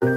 [0.00, 0.08] 讲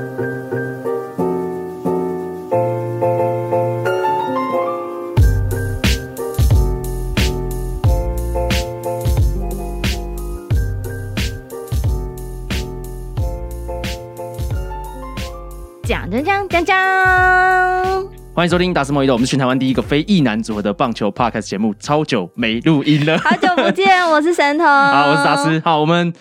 [16.09, 21.75] 讲讲讲讲，欢迎收听《达斯莫伊豆》，我们是全台湾第一个非异男组合的棒球 Podcast 节目。
[21.77, 25.61] 超久没录音了，好久不见，我是神童， 好，我是达斯。
[25.65, 26.13] 好，我们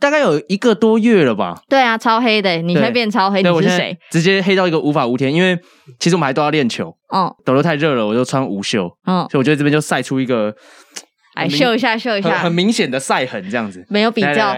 [0.00, 1.62] 大概有一个多月了吧？
[1.68, 3.96] 对啊，超黑的，你会变超黑，你是谁？
[4.10, 5.58] 直接黑到一个无法无天，因为
[5.98, 6.94] 其实我们还都要练球。
[7.08, 8.86] 哦，抖得太热了，我就穿无袖。
[9.06, 10.54] 哦，所以我觉得这边就晒出一个，
[11.34, 14.56] 哎秀一下，秀一下，很，很明显的晒痕，这样子没有比较。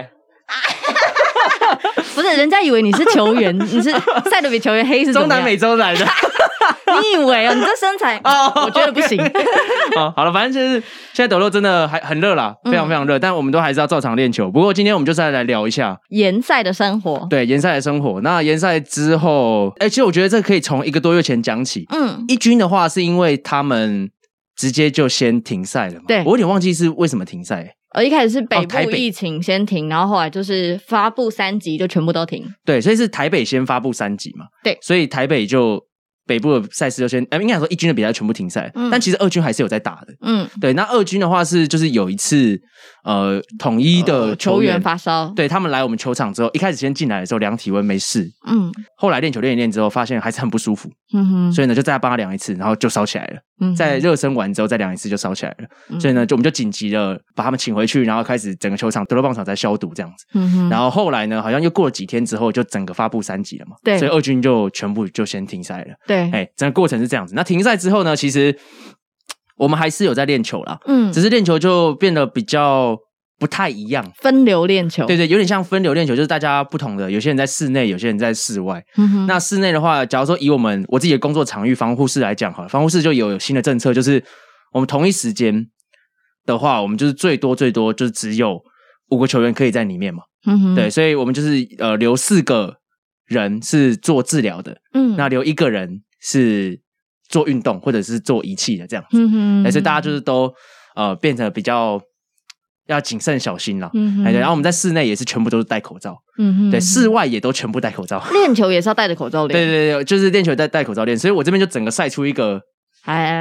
[2.17, 3.91] 不是，人家以为你是球员，你是
[4.31, 6.03] 晒得比球员黑是中南美洲来的。
[6.99, 7.53] 你以为哦？
[7.53, 9.23] 你这身材 哦，我觉得不行。
[9.95, 10.81] 哦，好了，反正就是
[11.13, 14.49] 现在斗六真的还很热啦，非常非常热，嗯、但我们都还是要照常练球。
[14.49, 17.27] 不过今天我们就是来聊一下延赛的生活。
[17.29, 18.19] 对，延赛的生活。
[18.21, 21.85] 那延赛之后，哎、欸，其实我觉得这可以从一个多月前讲起。
[21.93, 24.09] 嗯，一军的话是因为他们
[24.55, 26.05] 直接就先停赛了嘛。
[26.07, 27.75] 对，我有点忘记是为什么停赛。
[27.93, 32.45] 呃，一开始是北部疫情先停，然后后来就是发布三级就全部都停。
[32.65, 34.45] 对，所以是台北先发布三级嘛。
[34.63, 35.85] 对，所以台北就。
[36.27, 40.07] 北部的赛事就先，呃，应该说一军的比赛全部停赛，嗯、但其实二军还是有在打的。
[40.19, 42.59] 嗯，对，那二军的话是就是有一次，
[43.05, 53.39] 呃，统一的球员、呃、球员发烧，对他们来我们球场之后，一开始先进来的时候量体温没事，嗯，后来练球练一练之后，发现还是很不舒服，嗯哼，所以呢就再帮他量一次，然后就烧起来了。
[53.61, 60.25] 嗯，在热身完之后再量一次就烧起来了，嗯、所以呢就我们就紧急的把他们请回去，然后开始整个球场德罗棒场在消毒这样子。
[60.69, 65.95] 然后后来呢好像又过了几天之后，就整个发布三级了嘛，对，所以二军就全部就先停赛了。
[66.05, 66.97] 对，哎，整个过程。
[66.97, 68.15] 是这样子，那停赛之后呢？
[68.15, 68.57] 其实
[69.55, 72.97] 我们还是有在练球啦，嗯，只是练球就变得比较
[73.39, 78.83] 不太一样，分流练球，对对，有点像分流练球，就是大家不同的，有些人在室内，有些人在室外。
[78.97, 84.23] 嗯哼，那室内的话，假如说以我们我自己的工作场域防护室来讲哈，防护室就有有新的政策，就是
[84.73, 85.67] 我们同一时间
[86.45, 88.59] 的话，我们就是最多最多就是只有
[89.09, 92.77] 五个球员可以在里面嘛，嗯哼，对，所以我们就是呃留四个
[93.25, 96.81] 人是做治疗的，嗯，那留一个人是。
[97.29, 100.49] 做运动或者是做仪器的这样子，嗯哼，所以大家就是都
[100.95, 101.99] 呃变得比较
[102.87, 112.61] 要谨慎小心了，嗯哼，然后我们在室内也是全部都是戴口罩，嗯哼，对，室外也都全部戴口罩，练球也是要戴着口罩练，对对对，就是练球戴戴口罩练，所以我这边就整个晒出一个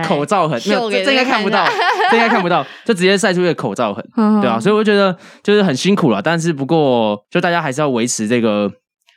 [0.05, 1.67] 口罩痕，没有，这这应该看不到，
[2.11, 4.05] 这应该看不到，就直接晒出一个口罩痕，
[4.41, 8.71] 对啊，所以我觉得就是很辛苦了，但是不过就大家还是要维持这个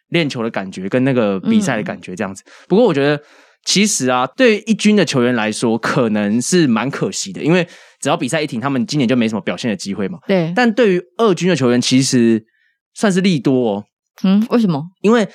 [0.10, 3.20] 练球的感觉跟那个比赛的感觉这样子，不过我觉得。
[3.66, 7.68] 其实啊，对于一军的球员来说，可能是蛮可惜的，因为
[8.00, 10.20] 只要比赛一停，他们今年就没什么表现的机会嘛。
[10.28, 10.52] 对。
[10.56, 12.44] 但对于二军的球员，其实
[12.94, 13.84] 算是利多哦。
[14.24, 14.84] 嗯，为什么？
[15.02, 15.28] 因为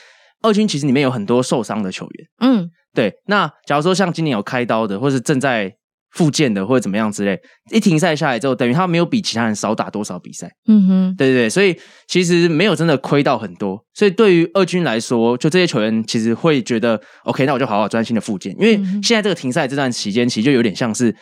[0.43, 2.27] 二军其实里面有很多受伤的球员。
[2.41, 3.13] 嗯，对。
[3.27, 5.75] 那假如说像今年有开刀的，或是正在。
[6.15, 7.37] 复健的或者怎么样之类，
[7.73, 10.49] 一停赛下来之后，等于他没有比其他人少打多少比赛。
[10.69, 11.77] 嗯哼，对对对，所以
[12.07, 13.85] 其实没有真的亏到很多。
[13.93, 21.13] 所以对于二军来说，就这些球员其实会觉得，OK，那我就好好专心的复健，因为现在这个停赛这段期间，其实就有点像是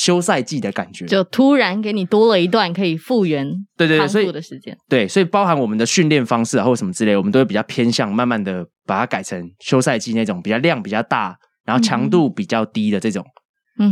[0.00, 3.46] 休赛季的感觉，就突然给你多了一段可以复原、
[3.76, 4.74] 对对对，康复的时间。
[4.88, 13.24] 对，所以包含我们的训练方式啊，或者什么之类，我们都会比较偏向慢慢的把它改成休赛季那种比较量比较大，然后强度比较低的这种。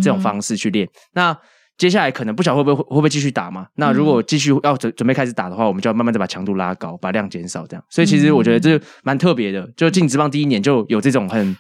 [0.03, 1.35] 这种方式去练，那
[1.79, 3.67] 接下来可能不晓得会不会会不会继续打嘛？
[3.77, 7.83] 那如果继续要准准备开始打的话，我们就要慢慢的把强度拉高，把量减少，这样。
[7.89, 11.57] 所以其实我觉得这蛮特别的，就进职棒第一年就有这种很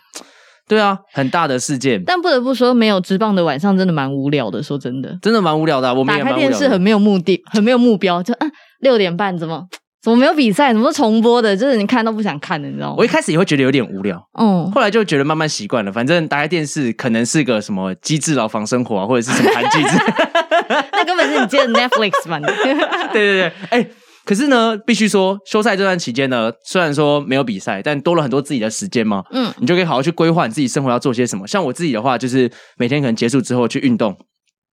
[0.69, 2.03] 对啊很大的事件。
[2.05, 4.62] 但不得不说，没有直棒的晚上真的蛮无聊的。
[4.62, 5.95] 说真的，真的蛮无聊的啊。
[5.95, 6.17] 我们。
[6.17, 9.65] 打开电视很没有目的，很没有目标，就嗯六点半怎么？
[10.01, 10.73] 怎么没有比赛？
[10.73, 11.57] 怎么重播的？
[11.57, 12.95] 就是你看都不想看的，你知道吗？
[12.99, 15.91] 我一开始也会觉得有点无聊，嗯，后来就觉得慢慢习惯了。
[15.91, 19.81] 反正打开电视可能是个什么机智牢房生活啊，或者是什么韩剧，
[20.93, 22.39] 那根本是你接的 Netflix 嘛？
[22.39, 22.75] 对
[23.12, 23.91] 对对，哎、欸，
[24.28, 29.25] 可是呢，必须说休赛这段期间呢，虽然说没有比赛，但多了很多自己的时间嘛。
[29.30, 31.47] 嗯，你就可以好好去规划你自己生活要做些什么。
[31.47, 34.15] 像我自己的话，就是每天可能结束之后去运动，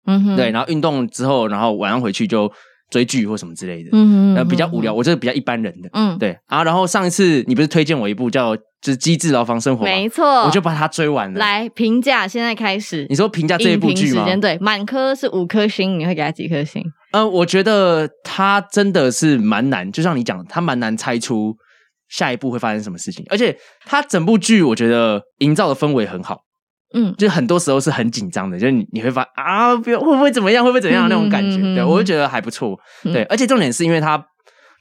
[0.07, 2.51] 嗯哼，对，然后运动之后，然后晚上回去就。
[2.91, 6.63] 追剧或什么之类的，嗯，嗯，比较无聊，我这是比较一般人的，嗯，对啊。
[6.63, 8.55] 然后上一次你不是推荐我一部叫
[8.85, 9.83] 就是《机智牢房生活》？
[9.89, 11.41] 没错，我就把它追完了。
[11.41, 13.07] 来评价，现在开始。
[13.09, 14.21] 你说评价这一部剧吗？
[14.21, 16.85] 时间对，满颗是五颗星，你会给他几颗星？
[17.13, 21.57] 嗯，我觉得他真的是蛮难，就像你讲，他蛮难猜出
[22.11, 26.43] 下一步会发生什么事情，而且他整部剧我觉得营造的氛围很好。
[26.93, 34.23] 嗯，就很多时候是很紧张的，就是你你会发啊，不要会不会怎么样，会不会怎样那种感觉，嗯、对我就觉得还不错，对，嗯、而且重点是因为他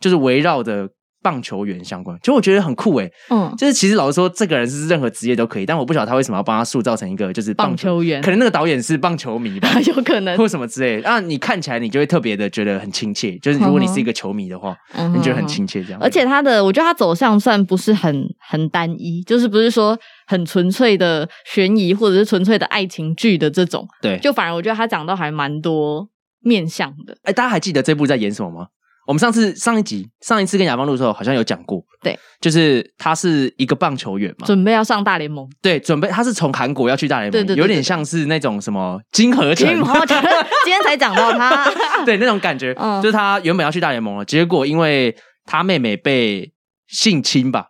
[0.01, 0.89] 就是围绕着
[1.23, 3.09] 棒球员相关，其实我觉得很酷诶。
[3.29, 11.09] 嗯，就是其实老实说，这个人是任何职业都可以，但我不晓得他为什么要帮他塑造成一个就是棒球，员，可能那个导演是棒球迷吧， 有可能或什么之类的。
[11.09, 16.01] 那你看起来你就会特别的觉得很亲切，就是如果你是一个球迷的话，嗯、你觉得很亲切这样。
[16.01, 19.97] 而且他的，我觉得他走向算不是很很单一，就是不是说
[20.27, 23.87] 很纯粹的悬疑或者是纯粹的爱情剧的这种。
[24.01, 26.07] 对，就反而我觉得他讲到还蛮多
[26.41, 27.15] 面向的。
[27.23, 28.67] 哎，大家还记得这部在演什么吗？
[29.05, 41.69] 我们上次上一集上一次跟亚邦录的时候，好像有讲过，对，就是他是一个棒球员嘛，准备要上大联盟，对，准备他是从韩国要去大联盟，对对，对，对，有点像是那种什么金河成， 今天才讲到他，
[42.05, 45.15] 对，那种感觉，嗯，就是他原本要去大联盟了，结果因为
[45.45, 46.53] 他妹妹被
[46.87, 47.67] 性侵吧，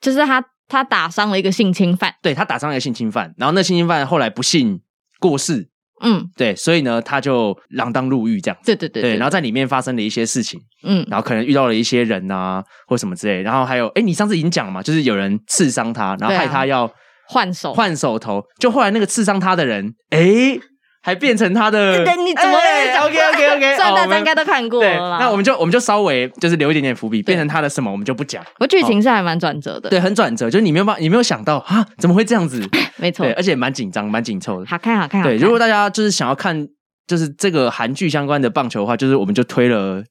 [0.00, 4.80] 就是他他打伤了一个性侵犯，对，他打伤了一个性侵犯，然后那性侵犯后来不幸
[5.20, 5.68] 过世。
[6.02, 8.66] 嗯，对，所以呢，他就锒铛入狱这样子。
[8.66, 16.90] 对对对，对，然后在里面发生了一些事情，嗯，然后可能遇到了一些人啊，或什么之类，然后还有，哎，你上次已经讲了嘛，就是有人刺伤他，然后害他要
[17.28, 20.58] 换手换手头，就后来那个刺伤他的人，哎。
[21.06, 22.58] 还变成他的， 对，你怎么
[22.92, 25.18] 讲？OK OK OK，虽然大家应该都看过了啦。
[25.20, 28.42] 那我们就我们就稍微就是留一点点伏笔，变成他的什么，我们就不讲。
[28.54, 32.60] 不过剧情是还蛮转折的，对，很转折，就是你没有办，你没有想到啊，怎么会这样子？
[32.98, 34.66] 没错，对，而且蛮紧张，蛮紧凑的。
[34.66, 35.22] 好看，好看。
[35.22, 36.66] 对，如果大家就是想要看
[37.06, 40.02] 就是这个韩剧相关的棒球的话，就是我们就推了。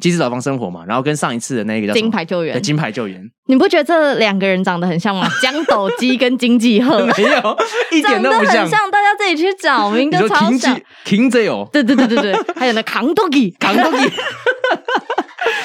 [0.00, 5.26] 机智找房生活嘛，然后跟上一次的那个叫金牌救援，金牌救援，你不觉得这两个人长得很像吗？
[5.40, 7.56] 江斗基跟金继赫 没有
[7.92, 10.78] 一点都不像，很像，大家自己去找，名字超像。
[11.04, 14.04] 金继哦，对对对对对， 还有那扛斗基，扛斗基，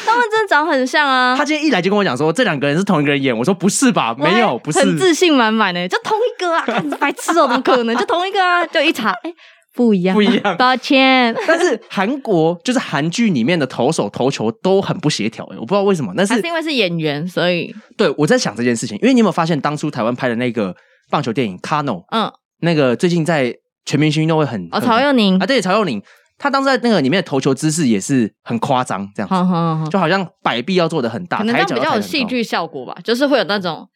[0.06, 1.36] 他们真的长很像啊！
[1.38, 4.16] 他今天一来就跟我讲说，这两个人是同一个人演，我说不是吧？
[4.18, 6.66] 没有，不是，很自信满满的，就同一个啊！
[7.00, 7.96] 白痴哦，怎么可能？
[7.98, 8.66] 就同一个啊！
[8.68, 9.34] 就一查，哎。
[9.74, 11.34] 不一样，不一样，抱歉。
[11.48, 16.14] 但是韩国就是韩剧里面的投手投球都很不协调，我不知道为什么。
[16.16, 18.98] 但是，是因为是演员，所以对我在想这件事情。
[19.02, 20.76] 因为你有没有发现，当初台湾拍的那个
[21.10, 22.32] 棒球电影《Kano》，嗯，
[22.62, 26.02] 那个最近在全明星运动会很哦，曹佑宁啊，对，曹佑宁，
[26.38, 29.36] 他当时在那个里面的投球姿势也是很夸张，这样子，
[29.90, 33.88] 就好像摆臂要做的很大，可能比较有戏剧效果吧，就是会有那种。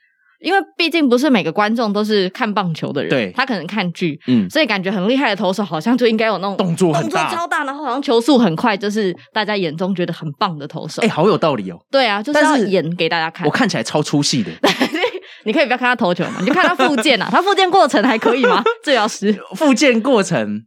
[0.45, 11.01] 因为毕竟不是每个观众都是看棒球的人，对，他可能看剧，嗯，所以感觉很厉害的投手好像就应该有那种动作很大，动作超大，然后好像球速很快，就是大家眼中觉得很棒的投手。
[11.01, 11.79] 哎、欸，好有道理哦。
[11.89, 13.43] 对啊，就是要演给大家看。
[13.47, 14.51] 我看起来超出戏的，
[15.45, 18.63] 你可以不要看他投球嘛，你就看他复健啊，他复健过程还可以吗？
[18.83, 20.61] 治疗师复健过程，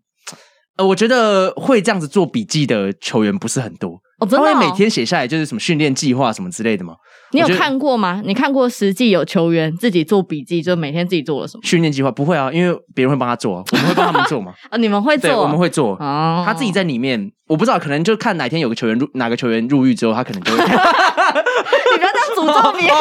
[0.77, 4.01] 呃，我觉得会这样子做笔记的球员不是很多。
[4.19, 4.53] 哦，真的哦？
[4.53, 6.95] 他会每天写下来就是什么训练计划什么之类的吗？
[7.33, 8.23] 你有看过吗？
[8.25, 12.11] 你看过实际有球员自己做笔记，就每天自己做了什么训练计划？
[12.11, 14.53] 不会啊，因为别人会帮他做，我们会帮他们做嘛。
[14.71, 15.31] 啊， 你们会做？
[15.31, 15.91] 对，我们会做。
[16.01, 20.59] 哦，他自己在里面，我不知道，可能就看哪天有个球员入哪个球员入狱之后，他可能就会。
[21.93, 22.97] 你不要这样诅咒别人，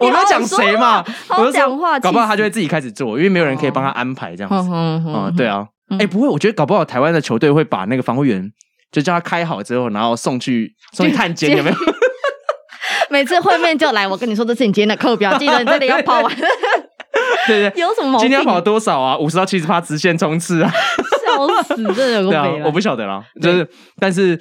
[0.00, 4.68] 我没有讲谁嘛，好讲话，搞不好他就会自己开始做，因为没有人可以帮他安排这样子。
[4.72, 5.66] 嗯嗯，对啊。
[5.98, 8.50] 哎，不会，我觉得搞不好台湾的球队会把那个防护员
[8.92, 11.76] 就叫他开好之后，然后送去 送去探监，有没有？
[13.10, 16.32] 每次会面就来，我跟你说，这是你今天的课表，记得你这里要跑完。
[17.46, 18.28] 对对，有什么毛病？
[18.28, 19.18] 今天要跑多少啊？
[19.18, 20.70] 五十到七十趴直线冲刺啊！
[21.24, 24.40] 笑死，这有个对啊，我不晓得啦，就是，但是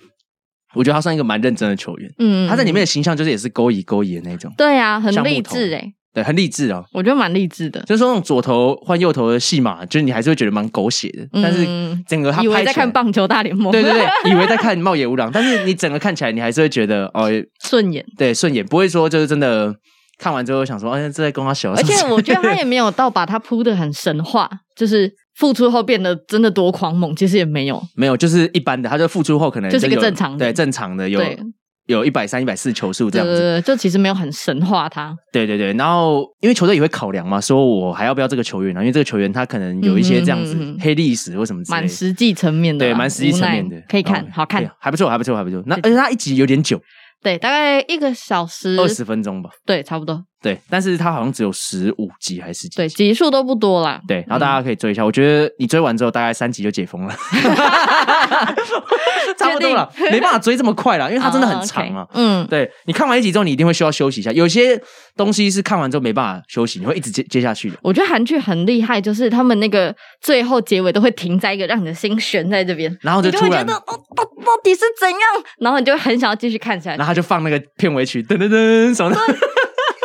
[0.75, 2.11] 我觉得他算一个蛮认真的球员。
[2.19, 4.53] 嗯，他在里面的形象就是也是勾引勾引的那种。
[4.55, 5.93] 对啊，很励志哎。
[6.13, 6.83] 对，很励志哦。
[6.91, 7.79] 我觉得蛮励志的。
[7.81, 11.41] 就是说那种左头换右头的戏码，就是你还是会觉得蛮狗血的。
[11.41, 11.65] 但是
[12.07, 17.29] 整个他以为在看棒球大联盟，对对对， 以为在看茂野无郎，但是你整个看起来，你还是会觉得哦
[17.63, 18.03] 顺眼。
[18.17, 19.73] 对，顺眼，不会说就是真的
[20.17, 21.73] 看完之后想说，哎，这在跟他小。
[21.73, 28.89] 而且我觉得他也没有到把他铺的很神话，就是复出后变得真的多狂猛，其实也没有，没有，就是一般的。
[28.89, 31.21] 他就复出后可能就是一个正常的，对正常的有。
[31.89, 35.15] 有一百三、一百四球数这样子，对，就其实没有很神话他。
[35.33, 38.81] 对对对，然后因为球队也会考量嘛，说我还要不要这个球员呢？
[38.81, 45.63] 因为这个球员他可能有一些这样子黑历史或什么之类的，蛮实际层面的，对，蛮实际层面的，可以看，好看，还不错，还不错，还不错。
[45.65, 46.79] 那而且他一集有点久。
[47.21, 49.49] 对，大概一个小时二十分钟吧。
[49.65, 50.23] 对，差不多。
[50.41, 52.75] 对，但是它好像只有十五集还是几集？
[52.77, 53.99] 对，集数都不多啦。
[54.07, 55.03] 对，然后大家可以追一下。
[55.03, 57.13] 我觉得你追完之后，大概三集就解封了，
[59.37, 62.05] 差不多了，没办法追这么快了，因为它真的很长啊。
[62.13, 64.31] 嗯，对，你看完一集之后，你一定会需要休息一下。
[64.31, 64.79] 有些
[65.15, 67.77] 东西是看完之后没办法休息，你会一直接接下去的。
[67.81, 75.19] 我觉得韩剧很厉害，就是他们那个最后结尾都会停在一个让你的心悬在这边，然后就突然觉得哦，到到底是怎样？
[75.59, 79.17] 然后你就很想要继续看下去，然后他就放那个片尾曲，噔噔噔什么的。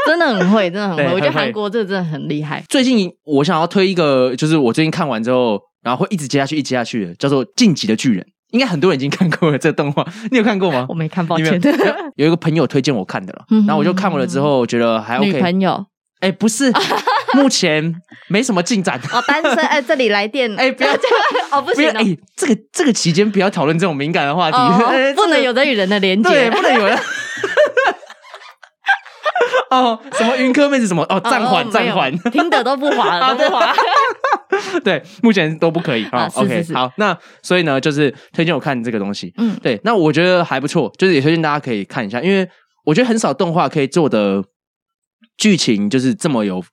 [0.06, 1.04] 真的很会，真的很会。
[1.14, 2.62] 我觉得韩国这个真的很厉害。
[2.68, 10.86] 最近我想要推一个，就是我最近看完之后，然后会一直接下去，一直接下去的，叫做《晋级的巨人》，应该很多人已经看过了这个动画， 你有看过吗？
[10.88, 11.60] 我没看，抱歉。
[12.16, 15.32] 有一个朋友推荐我看的了，然后我就看完了之后，觉得还 OK。
[15.32, 15.84] 女朋友？
[16.20, 16.72] 哎，不是，
[17.36, 17.94] 目前
[18.28, 18.98] 没什么进展。
[19.12, 19.56] 哦，单身。
[19.56, 20.50] 哎，这里来电。
[20.56, 21.18] 哎，不要这样。
[21.50, 21.86] 哦，不行。
[21.90, 24.56] 哎，这个这个期间不要讨论这种敏感的话题，
[25.14, 26.98] 不能有人与人的连接，对，不能有人。
[29.70, 31.02] 哦，什么云科妹子什么？
[31.10, 33.74] 哦，暂缓，暂缓，听的都不滑了，都不滑。
[34.84, 36.28] 对，目前都不可以啊。
[36.34, 39.32] OK，好，那所以呢，就是推荐我看这个东西。
[39.36, 42.48] 嗯，对，那我觉得还不错，就是也推荐大家可以看一下，因为
[42.84, 44.44] 我觉得很少动画可以做的
[45.36, 46.64] 剧情就是这么有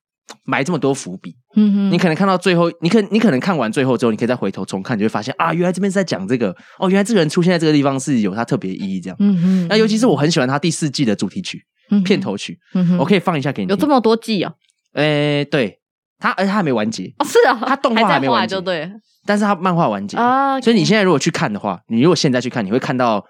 [0.44, 1.36] 埋这么多伏笔。
[1.56, 9.18] 嗯哼，你可能看到最后，你可你可能看完最后之后，你可以再回头重看，你就会发现啊，原来这边是在讲这个哦，原来这个人出现在这个地方是有他特别意义这样。
[9.20, 11.64] 嗯哼，那尤其是我很喜欢他第四季的主题曲。
[12.06, 12.58] 片头曲，
[12.98, 13.70] 我可以放一下给你。
[13.70, 14.54] 有这么多季啊？
[14.94, 15.81] 诶，对，
[16.22, 17.26] 他，而且他还没完结哦。
[17.26, 18.90] 是啊，他动画还没完结，对。
[19.26, 23.24] 但是他漫画完结啊，所以你现在如果去看的话，你如果现在去看，你会看到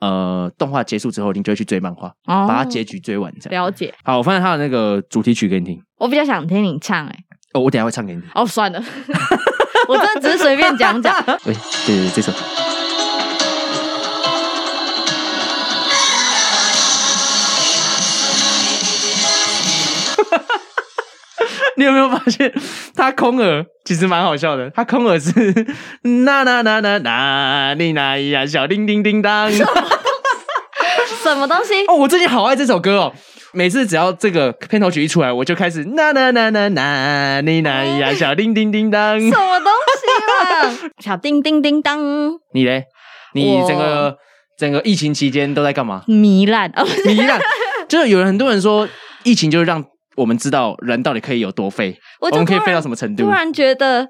[0.00, 3.64] 呃，动画结束之后，你就会去追漫画，把它结局追完这样。
[3.64, 3.92] 了解。
[4.04, 5.80] 好，我放他的那个主题曲给你听。
[5.98, 7.16] 我比较想听你唱，哎
[7.52, 8.30] 哦，我等下会唱给你听。
[8.34, 8.82] 哦，算了，
[9.88, 11.14] 我真的只是随便讲讲。
[11.44, 11.54] 对
[11.86, 12.32] 对对，这首。
[21.78, 22.52] 你有没有发现，
[22.96, 24.68] 他空耳其实蛮好笑的。
[24.70, 25.30] 他空耳是
[26.24, 29.64] 那那那那那你那呀小叮叮叮当，什
[31.36, 31.86] 么东西？
[31.86, 33.12] 哦，我最近好爱这首歌哦。
[33.52, 40.90] 每次只要这个片头曲一出来，我就开始那那那那那你那呀小叮叮叮当，什么东西啊？
[40.98, 42.00] 小叮叮叮当。
[42.52, 42.84] 你嘞？
[43.34, 44.16] 你整个
[44.58, 46.02] 整个疫情期间都在干嘛？
[46.08, 46.72] 糜烂！
[46.72, 47.40] 糜烂，
[47.88, 48.88] 就是有人很多人说，
[49.22, 49.84] 疫情就是让。
[50.18, 53.22] 我们知道人到底可以有多废，我们可以废到什么程度？
[53.22, 54.08] 突然觉得，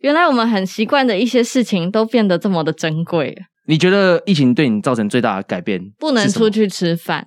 [0.00, 3.34] 原来我们很习惯的一些事情都变得这么的珍贵。
[3.66, 5.80] 你觉得疫情对你造成最大的改变？
[5.98, 7.26] 不能出去吃饭，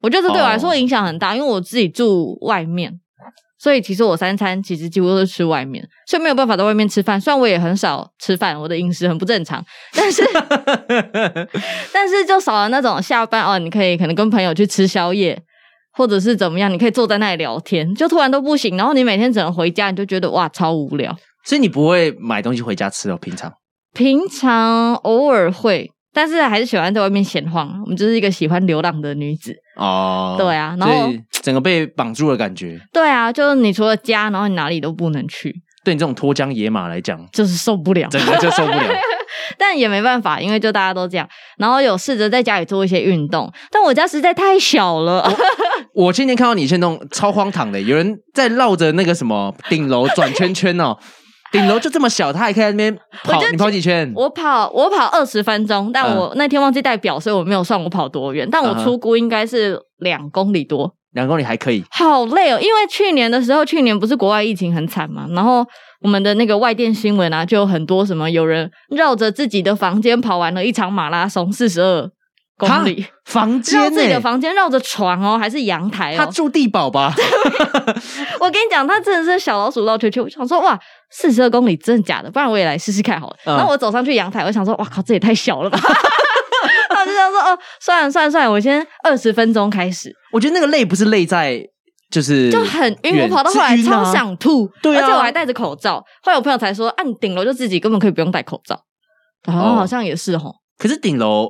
[0.00, 2.92] 我觉得这对我来说影响很大，因为我自己住外面，
[3.58, 7.20] 所以其实我三餐其实几乎都是吃外面，所以没有办法在外面吃饭。
[7.20, 9.62] 虽然我也很少吃饭，我的饮食很不正常，
[9.94, 10.22] 但是
[11.92, 15.40] 但是就少了那种下班哦，你可以可能跟朋友去吃宵夜。
[15.92, 21.14] 或者是怎么样，你可以坐在那里聊天，就突然都不行，然后你每天只能回家，你就觉得哇超无聊。
[21.44, 23.16] 所以你不会买东西回家吃哦？
[23.16, 23.52] 平常？
[23.92, 27.68] 平常偶尔会，但是还是喜欢在外面闲晃。
[27.82, 30.36] 我们就是一个喜欢流浪的女子哦。
[30.38, 31.10] 对啊，然后
[31.42, 32.78] 整个被绑住的感觉。
[32.92, 35.52] 对啊，就是你除了家，然后你哪里都不能去。
[35.82, 38.94] 对你这种脱缰野马来讲，就是受不了，整个就受不了。
[39.58, 41.26] 但也没办法，因为就大家都这样。
[41.56, 45.28] 然后有试着在家里做一些运动，但我家实在太小了。
[46.00, 50.96] 我，今天看到你现在弄超荒唐的，有人在绕着那个什么顶楼转圈圈哦。
[51.52, 53.42] 顶楼就这么小，他还可以在那边跑。
[53.50, 54.10] 你跑几圈？
[54.14, 58.48] 我跑，我跑二十分钟，但我那天忘记带表，所以我没有算我跑多远。
[58.50, 60.94] 但我出估应该是两公里多。
[61.12, 61.84] 两公里还可以。
[61.90, 65.66] 好累哦，因为去年的时候，去年不是国外疫情很惨嘛，然后。
[66.02, 72.10] 我们的那个外电新闻啊，就有很多什么有人绕着自己的房间跑完了一场马拉松，四十二
[72.66, 73.04] 公里。
[73.24, 73.84] 房间、欸？
[73.84, 76.18] 绕自己的房间，绕着床哦，还是阳台哦？
[76.18, 77.12] 他住地堡吧？
[78.40, 80.22] 我跟你讲，他真的是小老鼠绕圈圈。
[80.22, 80.78] 我想说，哇，
[81.10, 82.30] 四十二公里真的假的？
[82.30, 83.36] 不然我也来试试看好了。
[83.46, 85.78] 那、嗯、我走上去阳台，我想说，哇靠，这也太小了吧！
[85.80, 90.12] 我就想说，哦，算了算了算了，我先二十分钟开始。
[90.32, 91.62] 我觉得那个累不是累在。
[92.10, 96.04] 就是就很晕，我跑到后来超想吐，对啊，而且我还戴着口罩。
[96.24, 98.76] 后来我朋友才说，按顶楼就自己根本可以不用戴口罩。
[99.46, 100.52] 然后好像也是哦。
[100.76, 101.48] 可是顶楼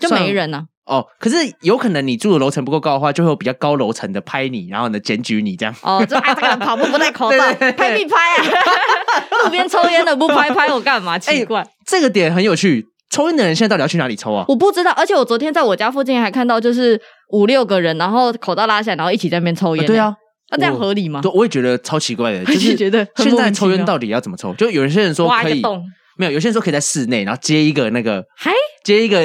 [0.00, 0.64] 就没人呢。
[0.86, 5.72] 哦，可是有可能你住的楼层不够高的话，就会有比较高楼层的拍你，然后呢检举你这样。
[5.82, 7.38] 哦，就哎，这个人 跑步不戴口罩，
[7.76, 9.44] 拍必拍啊！
[9.44, 11.16] 路边抽烟的不拍拍我干嘛？
[11.20, 12.86] 奇怪，这个点很有趣。
[13.10, 14.44] 抽烟的人现在到底要去哪里抽啊？
[14.48, 14.90] 我不知道。
[14.92, 17.00] 而且我昨天在我家附近还看到，就是。
[17.32, 19.86] 五六个人，然后口罩拉下来，然后一起在那边抽烟。
[19.86, 20.12] 对啊，
[20.50, 21.20] 那这样合理吗？
[21.22, 24.52] 对，我也觉得超奇怪的，就 是觉得现在抽烟到底要怎么抽？
[24.54, 25.62] 就有些人说可以，
[26.18, 28.50] 没有，有些人说可以在室内，然后接一个那个，还
[28.82, 29.20] 接一个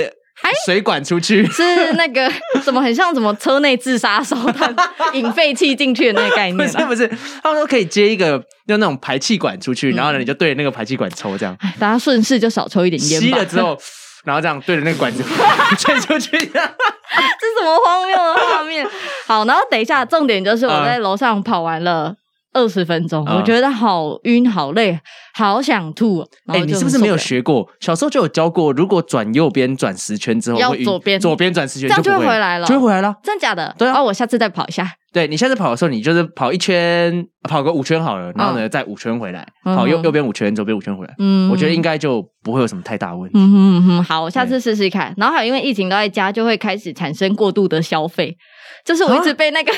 [0.65, 2.31] 水管出去，是那个
[2.63, 4.75] 怎么很像什么车内自杀手段，
[5.13, 6.57] 引废气进去的那个概念？
[6.71, 7.07] 不是不是，
[7.41, 13.21] 他们说可以接一个用那种排气管出去，然后呢你就对着那个排气管抽，这样，大家顺势就少抽一点烟。
[13.21, 13.77] 吸了之后。
[14.25, 15.23] 然后这样对着那个管子
[15.77, 18.83] 吹出去，这是什么荒谬的画面？
[19.27, 22.11] 好，然后等一下，重点就是我在楼上跑完了
[22.55, 24.97] 二十分钟，我觉得好晕、好累、
[25.33, 26.21] 好想吐。
[26.47, 27.67] 哎、欸，你是不是没有学过？
[27.81, 33.13] 小时候就有教过，如果转右边转十圈之后，要左边左边转十圈，这样就会回来了，就会回来了。
[33.21, 33.75] 真假的？
[33.77, 34.89] 对啊，我下次再跑一下。
[35.11, 41.13] 对，你下次跑的时候，你就是跑一圈，跑个五圈好了，然后呢、嗯、再五圈回来，跑右右边五圈，左边五圈回来。
[41.19, 43.37] 嗯，我觉得应该就不会有什么太大问题。
[43.37, 45.13] 嗯哼哼，好，我下次试试看。
[45.17, 48.37] 然后还有，因为疫情都在家，就会开始产生过度的消费，
[48.85, 49.73] 就是我一直被那个。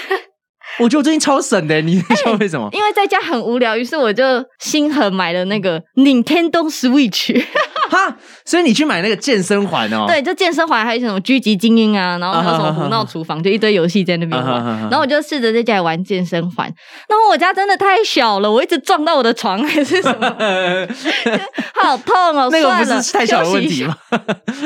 [0.80, 2.70] 我觉得我最近超省的，你在消费什么？
[2.72, 4.24] 因为在家很无聊，于是我就
[4.60, 7.44] 心狠买了那个 Nintendo Switch。
[7.90, 10.06] 哈，所以你去买那个健身环哦？
[10.08, 14.66] 对，就健身环，还有什么狙击精英啊，然后还有什么胡闹厨房，就一堆游戏在那边玩。
[14.90, 16.68] 然后我就试着在家里玩健身环。
[17.08, 20.30] 然后我家真的太小了，我一直撞到我的床还是什么，
[21.82, 22.50] 好痛哦！
[22.52, 23.96] 那个不是太小的问题吗？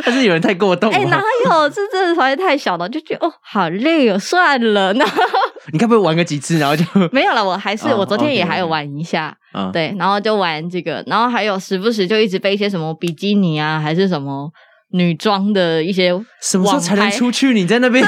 [0.03, 0.91] 但 是有人太过动。
[0.91, 1.69] 哎，哪有？
[1.69, 4.91] 是真的床太小了，就觉得哦，好累哦，算了。
[4.93, 5.21] 然后
[5.71, 7.43] 你该不会玩个几次，然后就 没有了？
[7.43, 9.35] 我还是我昨天也还有玩一下。
[9.53, 14.49] 嗯，对，然后就玩这个，然后还有时不时就一直背一些什么比基尼啊，还是什么
[14.93, 16.09] 女装的一些。
[16.41, 17.53] 什么时候才能出去？
[17.53, 18.03] 你在那边？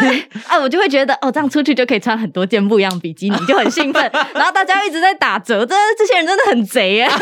[0.47, 4.01] 啊，我就会觉得哦，这样出去就可以穿很多件不一样比基尼，就很兴奋。
[4.33, 7.13] 然后大家一直在打折，这这些人真的很贼啊，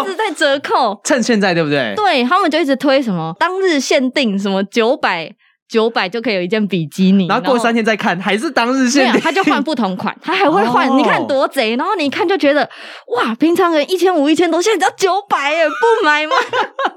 [0.00, 1.00] 一直在折扣。
[1.02, 1.94] 趁现在对不对？
[1.96, 5.34] 对，他们就一直推什么当日限定，什么九百。
[5.68, 9.20] 九百就可以有一件比基尼，然后过三天再看，还是当日限定。
[9.20, 10.88] 他就换不同款，他还会换。
[10.88, 11.74] 哦、你看多贼！
[11.76, 12.68] 然后你一看就觉得，
[13.16, 16.36] 哇，平常人一千五、一千多，现在只要九百耶，不买吗？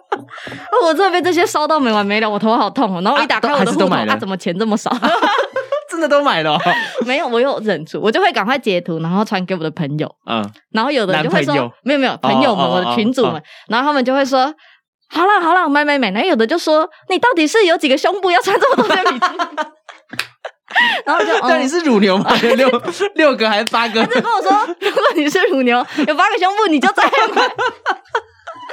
[0.85, 3.01] 我这边这些烧到没完没了，我头好痛哦。
[3.01, 4.91] 然后我一打开我的户头，啊，怎么钱这么少？
[5.89, 6.55] 真的都买了？
[7.07, 10.07] 没有，我有忍住，我就会赶快截图，然后传给我的朋友。
[10.29, 14.53] 嗯，然后有的人就会说，没有没有，朋友们，哦、我的群主们，然后他们就会说。
[15.09, 16.11] 好了好了，买买买！
[16.11, 19.45] 那有的就说，你到底是有几个胸部要穿这么多件比基尼？
[21.03, 22.31] 然后就，那， 嗯、你是乳牛吗？
[22.43, 22.83] 有 六
[23.15, 24.05] 六个还是八个？
[24.05, 27.51] 他就跟我说，如果你是乳牛，有八个胸部，你就再买。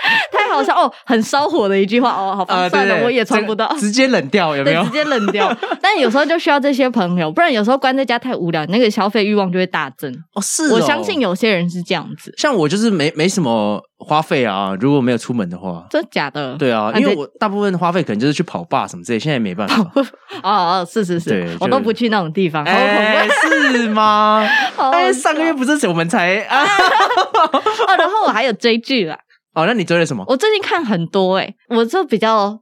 [0.32, 4.82] 太好笑哦，很烧火的一句话哦，好吧，算了，我也穿不到，直接冷掉有没有？
[4.84, 5.54] 直接冷掉。
[5.82, 10.12] 但有时候就需要这些朋友，不然有时候关在家太无聊，那个消费欲望就会大增。
[10.34, 12.32] 哦，是哦，我相信有些人是这样子。
[12.36, 16.54] 像我就是没没什么花费啊，如果没有出门的话，真的假的？
[16.56, 19.76] 对啊，因为我大部分花费可能就是去跑吧什么之类，现在没办法。
[20.42, 22.64] 哦哦，是是是，我都不去那种地方。
[22.64, 24.46] 哎，是吗？
[24.92, 26.64] 哎，上个月不是我们才啊？
[26.64, 29.16] 哦，然后我还有追剧了。
[29.56, 30.22] 哦，那你追了什么？
[30.28, 32.60] 我最近看很多诶、欸、我就比较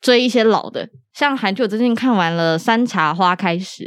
[0.00, 3.82] 追一些老的，像韩剧，我最近看完了《山茶花开时》，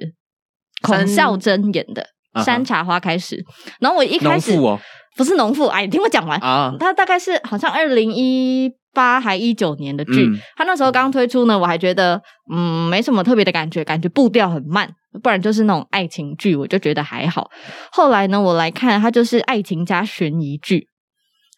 [0.82, 2.06] 孔孝真演的
[2.44, 3.38] 《山茶花开时》。
[3.80, 4.78] 然后我一开始哦，
[5.16, 6.76] 不是农妇，哎，你听我讲完啊。
[6.78, 12.22] 他大概是好像二零一八还一九年的剧，嗯、他那时候刚推出呢，我还觉得
[12.54, 14.90] 嗯没什么特别的感觉，感觉步调很慢，
[15.24, 17.50] 不然就是那种爱情剧，我就觉得还好。
[17.94, 20.90] 后来呢，我来看它就是爱情加悬疑剧。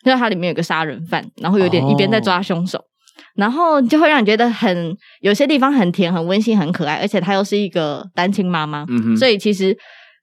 [0.07, 2.87] 因为它里面有个杀人犯，然后有点一边在抓凶手，oh.
[3.35, 9.17] 然后就会让你觉得很有些地方很甜、很温馨、很可爱，而且她又是一个单亲妈妈，mm hmm.
[9.17, 9.77] 所以其实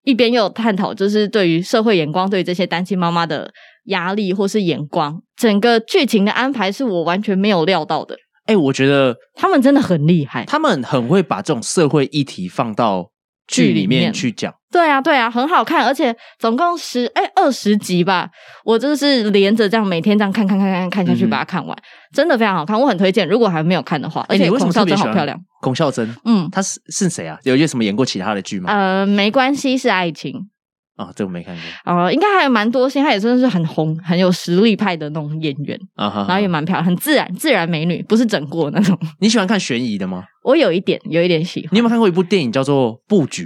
[0.04, 3.50] 一边又有探讨，就是对于社会眼光、对于这些单亲妈妈的
[3.84, 8.16] 压力或是眼光，整个剧情的安排是我完全没有料到的。
[8.46, 13.10] 哎、欸，我觉得他们真的很厉害，他们很会把这种社会议题放到
[13.46, 14.52] 剧里面去讲。
[14.70, 18.28] 对啊，对啊，很好看，而且总共十哎二十集吧，
[18.64, 23.28] 我就是连着这样每天这样看看看看看下去，把它看完，嗯、真的非常好看，我很推荐。
[23.28, 25.38] 如果还没有看的话，而且孔孝真好漂亮。
[25.60, 27.38] 孔孝真，嗯，他是是谁啊？
[27.44, 28.72] 有些什么演过其他的剧吗？
[28.72, 30.48] 呃，没关系，是爱情。
[30.96, 31.92] 啊、哦，这个没看过。
[31.92, 38.98] 哦、呃，应该还有蛮多，现在也真的是很红、很有实力派的那种演员啊，哈哈然后也蛮漂亮，很自然，自然美女，不是整过那种。
[39.20, 40.24] 你喜欢看悬疑的吗？
[40.44, 41.70] 我有一点，有一点喜欢。
[41.72, 43.44] 你有没有看过一部电影叫做《布局》？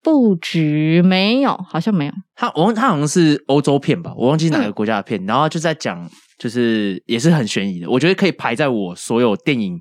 [0.00, 2.12] 布局没有，好像没有。
[2.36, 5.20] 他我他好像是欧洲片吧，我忘记哪个国家的片。
[5.24, 7.90] 嗯、然后就在讲，就是也是很悬疑的。
[7.90, 9.76] 我觉得可以排在我所有电影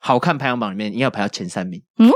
[0.00, 1.80] 好看排行榜里面，应该要排到前三名。
[1.98, 2.10] 嗯，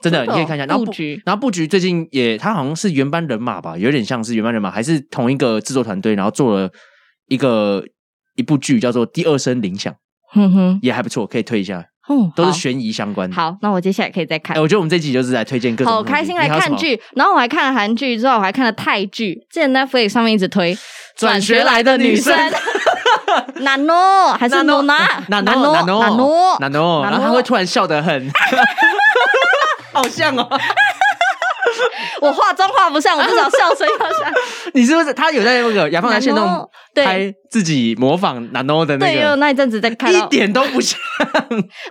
[0.00, 0.64] 真的，你可以看一下。
[0.66, 6.70] 然后布局，然后布局最近也，他好像是原班人马吧，有点像是原班人马，还是同一个制作团队，然后做了
[7.28, 7.84] 一个
[8.36, 9.92] 一部剧，叫做《第二声铃响》。
[10.32, 11.84] 哼哼，也还不错，可以推一下。
[12.06, 13.34] 嗯，都是悬疑相关的。
[13.34, 14.54] 好，那我接下来可以再看。
[14.54, 15.90] 哎，我觉得我们这集就是来推荐各种。
[15.90, 19.34] 好开心来看剧，然后我还看了韩剧，之后我还看了泰剧。
[19.50, 20.74] 之前 Netflix 上面一直推
[21.16, 22.36] 《转学来的女生》，
[23.62, 24.96] 娜诺还是诺娜？
[25.28, 27.02] 娜诺，娜诺，娜诺，娜诺。
[27.04, 28.30] 然后他会突然笑得很，
[29.92, 30.48] 好像哦。
[32.20, 34.32] 我化妆化不上，我至少笑声要像。
[34.74, 39.36] 你是不是他有在那个雅芳在线动拍自己模仿 Nano 的那个？
[39.36, 40.98] 那一阵子在看，一点都不像。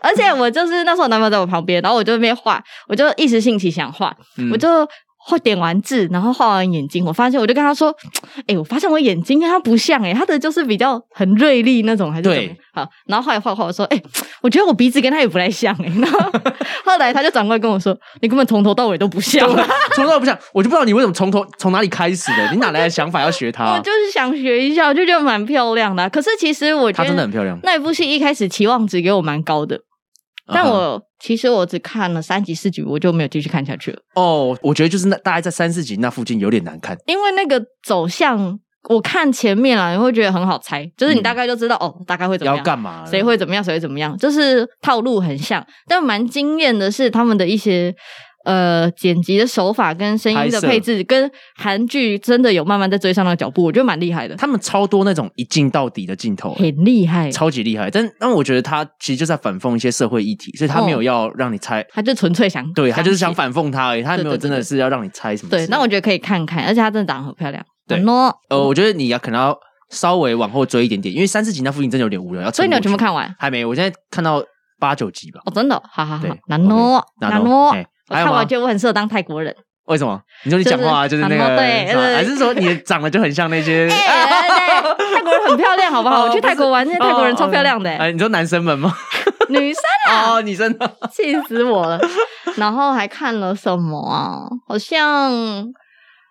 [0.01, 4.87] 而且我就是那时候我男朋友在我旁边，然后我就那边画，我就一时兴起想画，嗯、我就
[5.25, 7.95] 画点完痣，然后画完眼睛，我发现我就跟他说
[8.41, 14.03] ：“哎、欸，我发现我眼睛跟他不像、欸，哎，他的就是比较很锐利那种，还是怎么对好。”然后后来画画我说：“哎、欸，
[14.43, 15.93] 我觉得我鼻子跟他也不太像、欸，哎。
[16.03, 16.19] ”然后
[16.83, 19.47] 后来他就转过来跟我说：“你根本从头到尾都不像，
[19.95, 23.75] 从头到尾不像。”我就不知道你为什么从头从哪里开始的， 你哪来的想法要学他、啊？
[23.77, 26.09] 我就是想学一下，我就觉得蛮漂亮的、啊。
[26.09, 27.57] 可是其实我觉得他真的很漂亮。
[27.63, 29.79] 那一部戏一开始期望值给我蛮高的。
[30.47, 31.03] 但我、uh huh.
[31.19, 33.99] 其实我只看了三集四集，我就没有继续看下去了。
[34.15, 45.65] 哦，oh, 我觉得就是那大概在三四集那附近有点难看，因为那个走向，我看前面啊，你会觉得很好猜，就是你大概就知道、嗯、哦，大概会怎么样，要干嘛，谁会怎么样，谁会怎么样，就是套路很像。
[45.87, 47.95] 但蛮惊艳的是他们的一些。
[48.43, 54.35] 呃，剪辑的手法跟声音的配置，跟韩剧真的有慢慢在追上那个脚步，我觉得蛮厉害的。
[54.35, 57.89] 他们超多那种一镜到底的镜头，很厉害，超级厉害。
[57.89, 65.49] 但但我觉得他其实就在反讽一些社会议题，所以他没有要让你猜，哦、他就纯粹想，对他就是想反讽他而已，他没有真的是要让你猜什么。
[65.49, 67.63] 对，那我觉得可以看看，而且他真的长得很漂亮。
[67.87, 68.03] 对，
[68.49, 69.57] 呃，我觉得你要可能要
[69.89, 72.43] 稍微往后追一点点，因为三四集那附近真的有点无聊。
[72.43, 73.33] 要所以你有全部看完？
[73.39, 74.43] 还没，我现在看到
[74.79, 75.39] 八九集吧。
[75.45, 77.75] 哦，真的，好好好，难诺诺，难诺。
[78.19, 80.19] 我看完觉得我很适合当泰国人，为什么？
[80.43, 83.87] 你说你讲话就是那个，对，还是说你长得就很像那些？
[83.89, 86.23] 对，泰国人很漂亮，好不好？
[86.25, 87.89] 我去泰国玩，那些泰国人超漂亮的。
[87.89, 88.95] 哎，你说男生们吗？
[89.49, 90.73] 女生啊， 哦，女生，
[91.11, 91.99] 气死我了。
[92.55, 94.45] 然后还看了什么啊？
[94.67, 95.31] 好像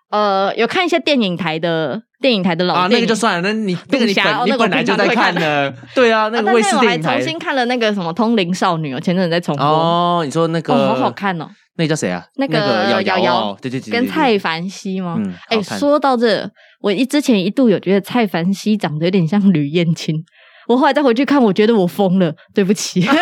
[0.09, 3.41] 呃，有看一些电影台的电影台的老啊，那个就算了。
[3.41, 7.09] 那你那个你本你本来就在看的， 对啊，那个卫视电影台。
[7.09, 9.65] 我还重新看了那个什么《通灵少女》，哦前阵子在重播。
[9.65, 11.49] 哦，你说那个哦好好看哦。
[11.75, 12.23] 那个叫谁啊？
[12.37, 15.15] 那个瑶瑶，对对对，跟蔡凡熙吗？
[15.19, 20.15] 嗯，哎，说到这，我一之前一度有觉得蔡凡熙长得有点像吕燕青，
[20.67, 23.03] 我后来再回去看，我觉得我疯了，对不起。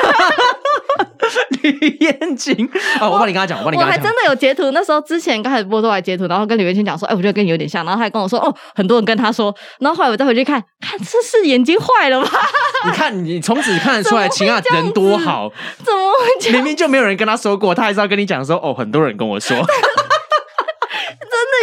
[1.62, 3.88] 吕彦青啊，我帮你跟他讲，我帮你跟他讲。
[3.88, 12.28] 我还真的有截图，那时候之前刚开始播都还截图，然后跟吕彦青讲说，哎，我觉得跟你有点像，然后他还跟我说，哦，很多人跟他说，然后后来我再回去看，看这是眼睛坏了吗？
[12.86, 15.52] 你看，你从此看得出来，秦亚人多好，
[15.84, 16.00] 怎么
[16.42, 16.52] 会？
[16.52, 19.58] 明明就没有人跟他说过，他还是要跟你讲说，哦，很多人跟我说。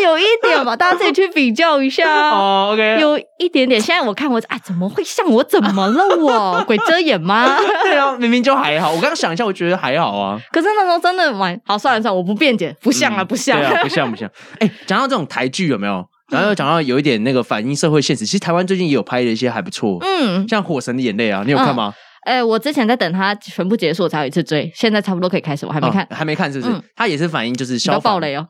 [0.03, 2.71] 有一点吧， 大家自己去比较一下哦。
[2.73, 3.81] OK，有一点点。
[3.81, 5.43] 现在我看我，哎，怎么会像我？
[5.45, 6.05] 怎么了？
[6.17, 7.57] 我 鬼遮眼吗？
[7.85, 8.91] 对啊，明明就还好。
[8.91, 10.39] 我刚刚想一下，我觉得还好啊。
[10.53, 14.31] 可是那时候真的蛮好，算了算了，我不辩解，不像啊，不像，对啊，不像不像。
[14.61, 16.05] 哎，讲到这种台剧有没有？
[16.31, 19.99] 然后又讲到有一点那个反映社会现实，其实台湾最近也有拍的一些还不错。
[20.03, 21.95] 嗯，像《火神的眼泪》啊，你有看吗？
[22.27, 24.71] 哎，我之前在等它全部结束，我才有一次追。
[24.75, 26.79] 现在差不多可以开始，我还没看，还没看，是不是？
[26.95, 28.13] 它也是反映就是消防。
[28.15, 28.47] 爆雷哦。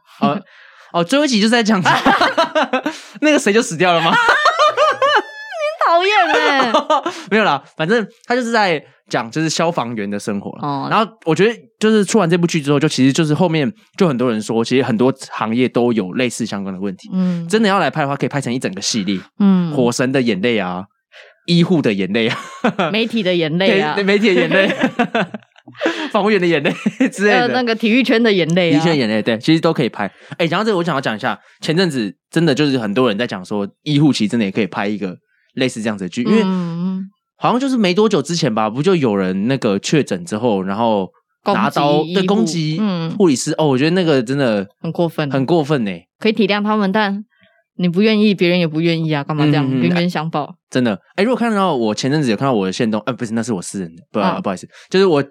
[0.92, 1.82] 哦，最后一集就是在讲
[3.20, 4.10] 那个谁就死掉了吗？
[5.58, 6.72] 你讨厌哎！
[7.30, 10.50] 没有啦，反正他就是在讲就是消防员的生活。
[10.60, 17.08] 哦，然后我觉得就是出完这部剧之后，就其实就是后面就很多人说，其实很多行业都有类似相关的问题。
[17.12, 19.18] 嗯，真的要来拍的话，可以拍成一整个系列。
[19.40, 20.84] 嗯，火神的眼泪啊，
[21.46, 22.38] 医护的眼泪啊，
[22.92, 24.74] 媒体的眼泪啊，对，媒体的眼泪。
[26.12, 26.72] 防护员的眼泪
[27.12, 30.06] 之类的，呃，那个体育圈的眼泪，体育圈眼泪，对，其实都可以拍。
[30.32, 35.16] 哎、欸，讲到这个，我想要讲一下，前阵子真的就是很多人在讲说，医护其实真的也可以拍一个
[35.54, 36.42] 类似这样子的剧，因为
[37.36, 41.08] 好像就是没多久之前吧，不就有人那个确诊之后，然后
[41.44, 42.80] 拿刀对攻击
[43.16, 45.92] 护理师，哦，我觉得那个真的很过分，很过分呢。
[46.18, 47.24] 可以体谅他们，但
[47.76, 50.56] 你不愿意，别人也不愿意啊，干嘛这样冤冤相报？
[50.68, 55.24] 真的，哎、欸，如果看到我前阵子有看到我的线动，哎、呃，不是，那是我私人的，不，啊、不好意思，就是我。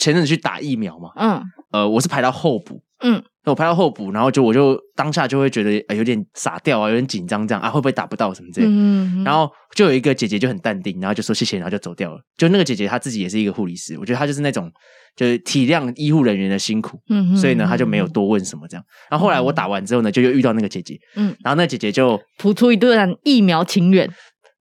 [0.00, 12.20] 前阵子去打疫苗嘛，嗯，呃，我是排到候补，嗯，我排到候补，然后就我就当下就会觉得，呃，有点傻掉啊，有点紧张，这样啊，会不会打不到什么之类，嗯，然后就有一个姐姐就很淡定，然后就说谢谢，然后就走掉了。
[12.38, 14.72] 就那个姐姐她自己也是一个护理师，我觉得她就是那种
[15.14, 18.82] 就是体谅医护人员的辛苦，嗯，所以呢，她就没有多问什么这样。
[19.10, 24.10] 然后后来我打完之后呢，就又遇到那个姐姐，嗯，然后那姐姐就谱出一段疫苗情缘。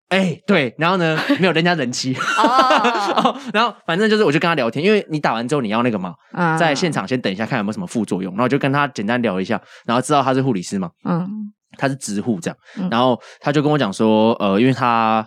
[0.09, 11.27] 哎、欸，对，然后呢，没有人家人气， 哦，然后反正就是，我就跟他聊天，因为你打完之后你要那个嘛，嗯、在现场先等一下，看有没有什么副作用，然后就跟他简单聊一下，然后知道他是护理师嘛，嗯，
[11.77, 15.23] 他是直护这样，然后他就跟我讲说，呃，因为他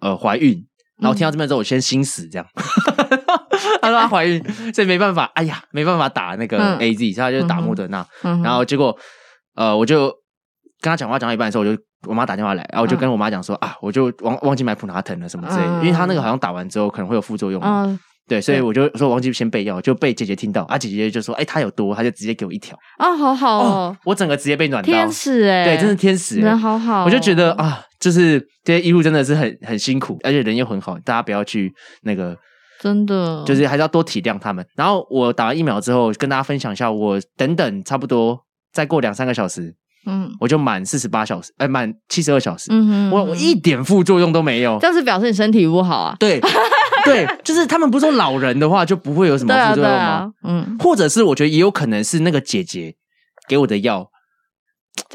[0.00, 0.62] 呃怀孕，
[1.00, 2.46] 然后听到这边之后，我先心死这样，
[3.80, 8.94] 他说他怀孕，所以没办法，哎呀，没办法打那个 AZ，所以他就打莫德纳，嗯、然后结果
[9.54, 10.08] 呃，我就
[10.82, 11.82] 跟他讲话讲到一半的时候，我就。
[12.06, 32.36] 我妈打电话来，然后我就跟我妈讲说、嗯、啊，我就忘忘记买普拿疼了什么之类的，嗯、因为他那个好像打完之后可能会有副作用嘛，嗯、对，所以我就说忘记先备药，就被姐姐听到，啊，姐姐就说，哎、欸，他有多，他就直接给我一条，啊，好好哦，哦，我整个直接被暖到，天使哎，对，真是天使，人好好，我就觉得啊，就是这些医护真的是很很辛苦，而且人又很好，大家不要去那个，
[32.80, 34.64] 真的，就是还是要多体谅他们。
[34.76, 38.44] 然后我打完疫苗之后，跟大家分享一下，我等等差不多。
[38.72, 39.74] 再过两三个小时，
[40.06, 46.16] 嗯，我就满四十八小时，哎，满七十二小时，嗯哼，我我一点副作用都没有，这是表示你身体不好啊？
[46.18, 46.40] 对，
[47.04, 50.32] 对，就是他们不是说老人的话就不会有什么副作用吗？
[50.44, 52.94] 嗯，或者是我觉得也有可能是那个姐姐
[53.48, 54.10] 给我的药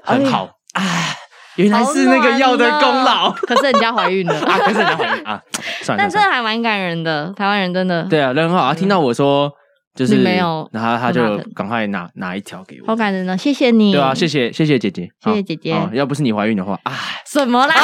[0.04, 1.17] 很好，哎。
[1.58, 4.58] 原来是那个药的功劳， 可是人家怀孕了啊！
[4.60, 5.39] 可是人家怀孕啊！
[5.82, 8.69] 算了，但真的还蛮感人的，台湾人真的对啊，人很好。
[8.69, 9.51] 他听到我说
[9.95, 13.91] 就是没有，然后他就赶快拿拿一条给我，好感人呢，谢谢你。
[13.91, 15.75] 对啊，谢谢谢谢姐姐，谢谢姐姐。
[15.93, 16.93] 要不是你怀孕的话，啊，
[17.27, 17.75] 什么啦？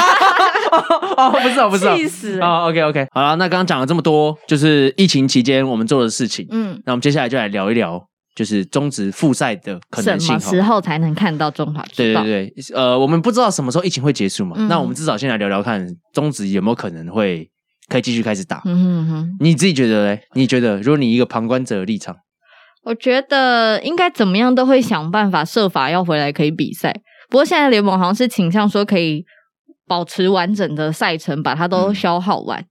[1.18, 2.40] 哦，不是哦，不是，气死！
[2.40, 8.02] 哦，OK OK，好了，那刚刚讲了这么多，就是疫情期间我们做的事情，嗯，那我们接下来就来聊一聊。
[8.36, 12.24] 就是中职复赛的可能性，什么时候才能看到中华职棒？
[12.24, 14.56] 对对对，呃，我们不知道什么时候疫情会结束嘛。
[14.60, 17.50] 嗯、那我们至少先来聊聊看，中职有没有可能会
[17.90, 18.62] 可以继续开始打？
[18.66, 20.22] 嗯哼哼，你自己觉得嘞？
[20.34, 22.16] 你觉得，如果你一个旁观者的立场，
[22.84, 27.02] 我觉得应该怎么样都会想办法设法要回来可以比赛。
[27.30, 29.26] 不过现在联盟好像是倾向说可以
[29.86, 32.62] 保持完整的赛程，把它都消耗完。
[32.62, 32.66] 嗯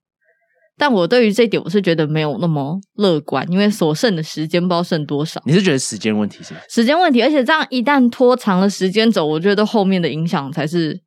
[0.78, 5.40] 但我对于这点，我是觉得没有那么乐观，因为所剩的时间不知道剩多少。
[5.46, 6.60] 你是觉得时间问题是吗？
[6.68, 11.00] 时间问题，而且这样一旦拖长了时间走，我觉得后面的影响才是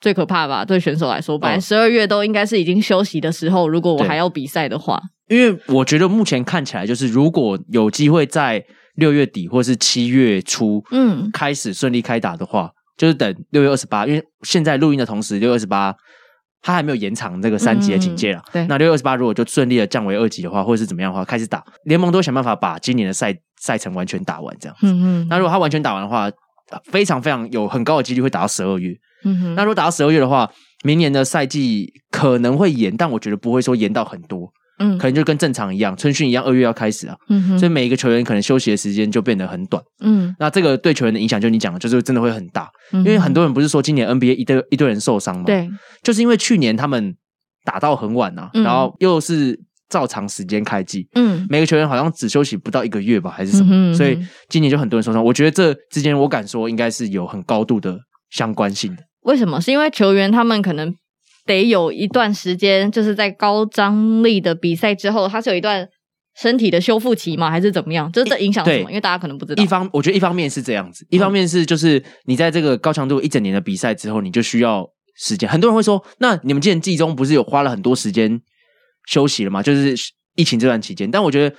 [0.00, 0.64] 最可怕吧？
[0.64, 8.64] 对选手来说，本来十二月都应该是已经休息的时候，如果我还要比赛的话，因为我觉得目前看起来就是，如果有机会在
[8.96, 15.94] 六月底或是七月初，嗯，开始顺利开打的话，嗯、就是等六月二十八，因为现在录音的同时，六月二十八。
[16.60, 18.42] 他还没有延长这个三级的警戒了。
[18.52, 24.88] 对，那六月二十八如果就顺利的降为二级的话，或者是怎么样的话，开始打联盟都会想办法把今年的赛赛程完全打完，这样子。
[24.88, 25.26] 嗯嗯。
[25.30, 26.28] 那如果他完全打完的话，
[26.90, 28.92] 非常非常有很高的几率会打到十二月。
[29.24, 29.54] 嗯哼。
[29.54, 30.50] 那如果打到十二月的话，
[30.84, 34.50] 明年的赛季可能会延，但我觉得不会说延到很多。
[34.80, 37.16] 嗯，可能就跟正常一样，春训一样，二月要开始啊。
[37.30, 39.82] 嗯哼，所以每一个球员可能休息的时间就变得很短。
[39.98, 42.70] 嗯，那这个对球员的影响，就你讲的，就是真的会很大。
[42.92, 45.42] 嗯，因为很多人不是说今年 NBA 一堆一堆人受伤吗？
[45.46, 45.68] 对，
[46.04, 47.12] 就是因为去年他们
[47.64, 51.08] 打到很晚啊，然后又是照常时间开季。
[51.16, 53.70] 嗯，每个球员好像只休息不到一个月吧，还是什么？
[53.72, 54.16] 嗯哼，所以
[54.48, 55.24] 今年就很多人受伤。
[55.24, 57.98] 我觉得这之间，我敢说应该是有很高度的
[58.30, 59.02] 相关性的。
[59.22, 59.60] 为什么？
[59.60, 60.94] 是因为球员他们可能。
[61.46, 65.88] 得有一段时间，就是在高张力的比赛之后，他是有一段
[66.38, 67.50] 身体的修复期吗？
[67.50, 68.12] 还是怎么样？
[68.12, 68.90] 就是这影响什么？
[68.90, 69.62] 因为大家可能不知道。
[69.62, 75.48] 一方，我觉得一方面是这样子，一方面是就是你在这个高强度一整年的比赛之后，你就需要时间。
[75.48, 78.38] 很多人会说，那你们今年季中不是有花了很多时间
[79.06, 79.62] 休息了吗？
[79.62, 79.94] 就是
[80.34, 81.10] 疫情这段期间。
[81.10, 81.56] 但我觉得，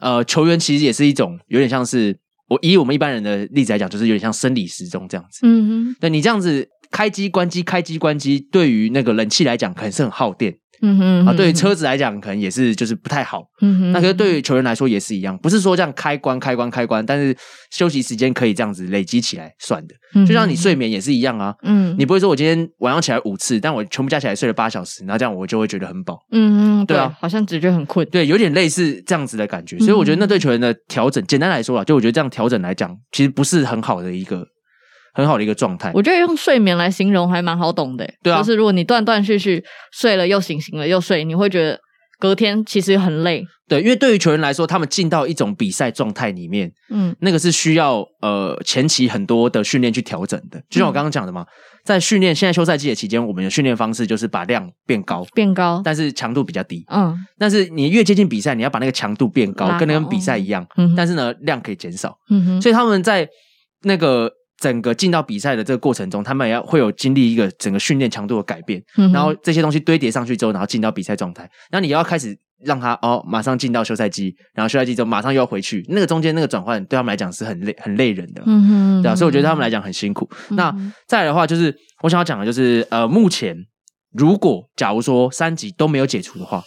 [0.00, 2.14] 呃，球员其实也是一种有点像是
[2.50, 5.40] 我以我们一般人的例子来讲，就是有点像生理时钟这样子。
[5.44, 6.68] 嗯哼，那你这样子。
[6.90, 10.54] 开机关机，开机关机，对于那个冷气来讲，可能是很耗电。
[10.82, 13.42] 嗯哼，啊，对于车子来讲，可能也是就是不太好。
[13.60, 17.36] 嗯哼，那可是对于球员来说也是一样，不是说这样开关开关开关，但是
[17.70, 19.94] 休息时间可以这样子累积起来算的。
[20.14, 21.54] 嗯，就像你睡眠也是一样啊。
[21.64, 26.18] 嗯，你不会说我今天晚上起来五次，但我全部加起来睡了八小时，然后这样我就会觉得很饱。
[26.32, 28.08] 嗯嗯，对啊，好像只觉得很困。
[28.08, 29.78] 对，有点类似这样子的感觉。
[29.80, 34.46] 所以我觉得那对球员的调整，简单来说啊，就我觉得这样调整来讲，其实不是很好的一个。
[35.14, 38.08] 很好的一个状态，我觉得用睡眠来形容还蛮好懂的。
[38.22, 41.78] 对啊，就是如果你断断续续睡了又醒，醒了又睡，你会觉得
[42.18, 43.44] 隔天其实很累。
[43.68, 50.60] 对，因为对于球员来说，他们进到一种比赛状态里面，嗯，那个是需要呃前期很多的训练去调整的。
[50.68, 51.46] 就像我刚刚讲的嘛，
[51.84, 56.84] 在训练现在休赛季的期间，我们的训练方式就是把量变高，变高，但是强度比较低。
[56.88, 60.66] 嗯，但是你越接近比赛，你要把那个强度变高，跟那个比赛一样。
[60.76, 62.16] 嗯，但是呢，量可以减少。
[62.28, 63.28] 嗯哼，所以他们在
[63.82, 64.30] 那个。
[64.60, 80.28] 整个进到比赛的这个过程中，他们也要会有经历一个整个训练强度的改变，嗯、然后这些东西堆叠上去之后，然后进到比赛状态，然后你要开始让他哦，马上进到休赛期，然后休赛期之后马上又要回去，那个中间那个转换对他们来讲是很累很累人的，嗯哼，对啊，所以我觉得他们来讲很辛苦。
[80.50, 80.74] 嗯、那
[81.08, 83.56] 再来的话，就是我想要讲的就是呃，目前
[84.12, 86.62] 如果假如说三级都没有解除的话，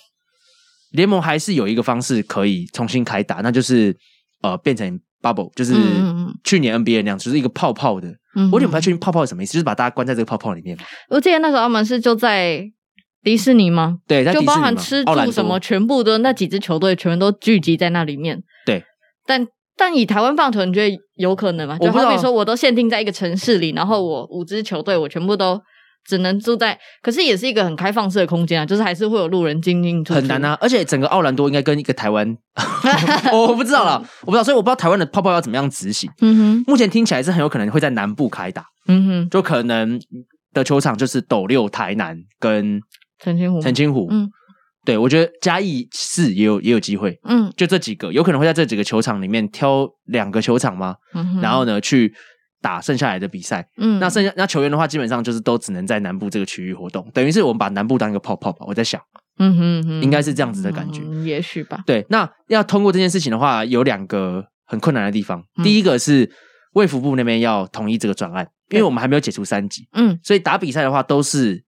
[0.93, 3.95] 联盟还是有一个方式可以重新开打，那就是
[4.41, 4.99] 呃变成。
[5.23, 5.73] Bubble 就是
[6.43, 8.07] 去年 NBA 那样，就是一个泡泡的。
[8.35, 10.77] 嗯、我有点不太确定泡泡是什么意思，就是把大家关在这个泡泡里面。
[11.09, 12.63] 我记得那时候澳门是就在
[13.23, 13.97] 迪士尼吗？
[14.07, 18.41] 对，就包含吃住什么，全部都那几支球队全都聚集在那里面。
[18.65, 18.83] 对，
[19.25, 21.77] 但但以台湾棒球，你觉得有可能吗？
[21.79, 25.61] 就好比说，我都限定在一个城市里，然后我五支球队，我全部都。
[26.05, 30.15] 只能住在，可是也是一个很开放式的空间啊，就是还是会有路人进进出出。
[30.15, 32.37] 很难啊，而且整个奥兰多应该跟一个台湾，
[33.31, 36.09] 我不知道啦，我不知道，所以我不知道台湾的泡泡要怎么样执行。
[36.21, 38.65] 嗯哼，目前听起来是很有可能会在南部开打。
[38.87, 39.99] 嗯哼，就可能
[40.53, 42.81] 的球场就是斗六、台南跟
[43.23, 43.61] 澄清湖。
[43.61, 44.29] 澄清湖，嗯，
[44.83, 47.17] 对，我觉得嘉义市也有也有机会。
[47.23, 50.95] 嗯，就这几个，有可能会在这几个球场里面挑两个球场吗？
[51.13, 52.13] 嗯哼，然后呢去。
[52.63, 53.67] 打剩下来的比赛。
[53.77, 58.65] 嗯，那剩下那球员的话，基本上就是都只能在南部这个区域活动，等于是我们把南部当一个泡泡吧。
[58.65, 58.99] 我在想，
[59.37, 61.83] 嗯哼哼，应该是这样子的感觉，嗯、也许吧。
[61.85, 65.43] 对，那要通过这件事情的话，有两个很困难的地方。
[65.57, 66.31] 嗯、第一个是
[66.73, 71.63] 卫福部那边要同意这个专案，因为我们还没有解除三级，嗯，所以打比赛的话都是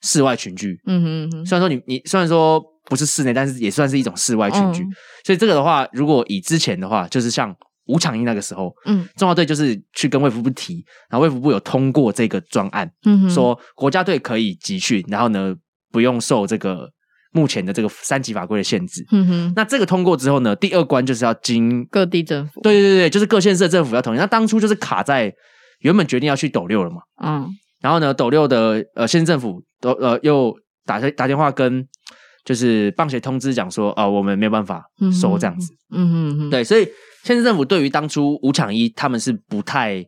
[0.00, 0.80] 室外群聚。
[0.86, 2.64] 嗯哼哼，虽然说你你虽然说。
[2.88, 4.82] 不是室内，但是也算是一种室外群聚。
[4.82, 4.90] 嗯、
[5.24, 7.54] 所以这个的话，如果以之前的话，就是像
[7.90, 15.54] 吴抢一那个时候，嗯，中华队就是去跟卫福部提，然后卫福部有通过这个专案，嗯哼，说国家队可以集训，然后呢
[15.90, 16.88] 不用受这个
[17.32, 19.52] 目前的这个三级法规的限制，嗯哼。
[19.56, 24.18] 那这个通过之后呢，第二关就是要经各地政府，对对对，就是各县市的政府要同意。
[24.18, 25.34] 那当初就是卡在
[25.80, 27.48] 原本决定要去斗六了嘛，嗯，
[27.80, 30.54] 然后呢，斗六的呃县政府都呃又
[30.86, 31.86] 打打电话跟。
[32.42, 36.88] 就是棒协通知讲说，啊、呃，我们没有办法收这样子，嗯嗯嗯，对，所以
[37.22, 40.06] 县市政府对于当初五抢一，他们是不太。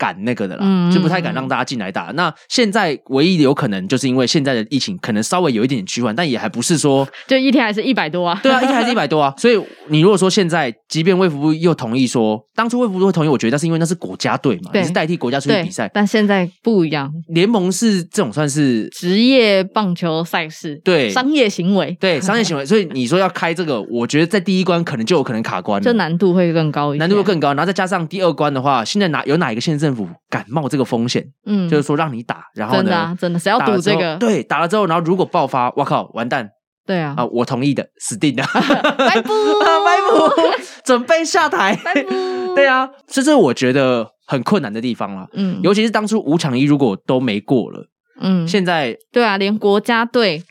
[0.00, 2.04] 敢那个的啦，嗯、就不太敢让大家进来打。
[2.14, 8.40] 那现在唯一有可能，就是因为现在的疫情可能稍微有一点点趋缓，但也还不是说 就一天还是一百多啊？
[8.42, 9.34] 对啊，一天还是一百多啊。
[9.36, 15.90] 所以你如果说现在，即便卫福部又同意说，当初卫福部会同意，我觉得那是因为那是国家队嘛，你是代替国家出去比赛。
[15.92, 22.64] 但现在不一样，联盟是这种算是职业棒球赛事，对商业行为，对商业行为。
[22.64, 27.48] 所以你说要开这个，我觉得在第一关可能就有可能卡关了，这难度会更高一点，难度会更高。
[27.50, 34.16] 然后再加上第二关的话，现在哪有哪一个县政府敢冒这个风险，嗯，就是说让你打，然后呢，真的啊，真的，谁要赌这个？
[34.16, 36.50] 对，打了之后，然后如果爆发，我靠，完蛋！
[36.86, 38.44] 对啊，啊，我同意的，死定了，
[38.98, 47.86] 白布，白布，准备下台，白布，对啊，这是我觉得很困难的地方了，嗯，尤其是当初五场一如果都没过了，
[48.20, 50.42] 嗯，现在对啊，连国家队，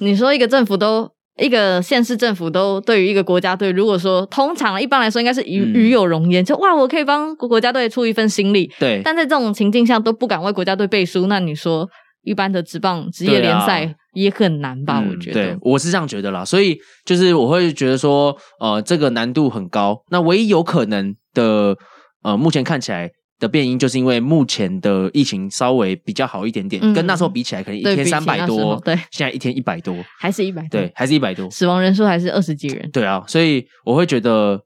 [0.00, 1.17] 你说一个政府都。
[1.38, 8.70] 一个县市政府都对于一个国家队，如果说通常一般来说应该是与与有荣焉，嗯、就哇，我可以帮国家队出一份心力。
[8.78, 11.88] 对，但在这种情境下都不敢为国家队背书，那你说
[12.22, 14.94] 一般的职棒职业联赛也很难吧？
[14.94, 16.44] 啊、我觉得，对，我是这样觉得啦。
[16.44, 20.02] 所以就是我会觉得说，呃，这个难度很高。
[20.10, 21.76] 那唯一有可能的，
[22.22, 23.10] 呃，目前看起来。
[23.38, 34.60] 的变因就是因为目前的疫情稍微比较好一点点，嗯、跟那时候比起来，可能一天三百多，对， 现在一天一百多，还是一百多，对，还是一百多，死亡人数还是二十几人，对啊，所以我会觉得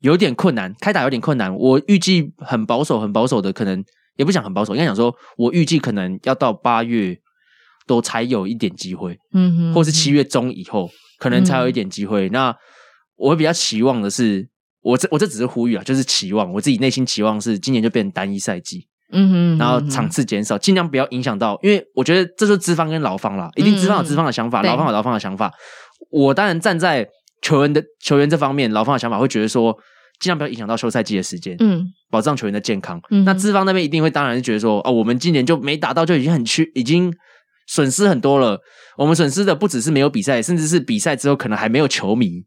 [0.00, 1.54] 有点困难，开打有点困难。
[1.54, 3.84] 我预计很保守，很保守的，可能
[4.16, 7.16] 也不想很保守，应该想说，我预计可能要到八月
[7.86, 12.28] 都才有一点机会，嗯哼，或是七月中以后，可能才有一点机会。
[12.28, 12.56] 嗯、那
[13.14, 14.48] 我会比较期望的是。
[14.86, 25.52] 我这我这只是呼吁啊，就是期望我自己内心期望是今年就变成单一赛季，嗯哼，然后场次减少，尽量不要影响到，因为我觉得这是资方跟劳方啦，一定资方有资方的想法，劳、嗯、方有劳方的想法。
[26.12, 27.04] 我当然站在
[27.42, 29.76] 球员的球员这方面，劳方的想法会觉得说，
[30.20, 33.00] 尽量不要影响到休赛季的时间，嗯，保障球员的健康。
[33.10, 37.12] 嗯、那资方那边一定会当然是觉得说，哦，我们今年就没打到，就已经很缺，已经。
[37.66, 38.58] 损失很多了，
[38.96, 42.44] 我们损失的不只是没有比赛，甚至是比赛之后可能还没有球迷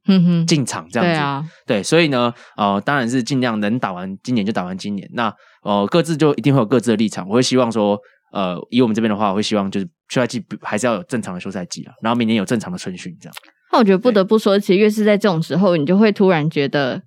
[0.47, 1.13] 进场这样子。
[1.13, 5.07] 对啊，对，所以呢，呃，当然是尽量能打完今年就打完今年。
[5.13, 7.27] 那呃，各自就一定会有各自的立场。
[7.27, 7.99] 我会希望说，
[8.31, 13.35] 呃，以我们这边的话，我会希望就是休赛季还是要有正常的休赛季啊，然后明年有正常的春训这样。
[13.71, 17.01] 那我觉得不得不说，其实越是在这种时候，你就会突然觉得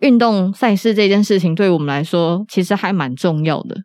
[0.00, 3.76] 运动赛事这件事情对我们来说其实还蛮重要的。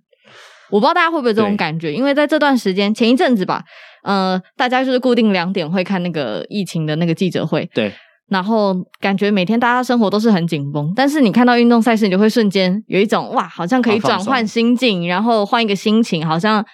[0.69, 3.63] 我不知道大家会不会有这种感觉，因为在这段时间前一阵子吧，
[4.03, 7.93] 呃，大家就是固定两点会看那个疫情的那个记者会，对，
[8.30, 16.65] 然后感觉每天大家生活都是很紧绷，但是你看到运动赛事，你就会瞬间有一种哇，好像可以转换心境，然后换一个心情，好像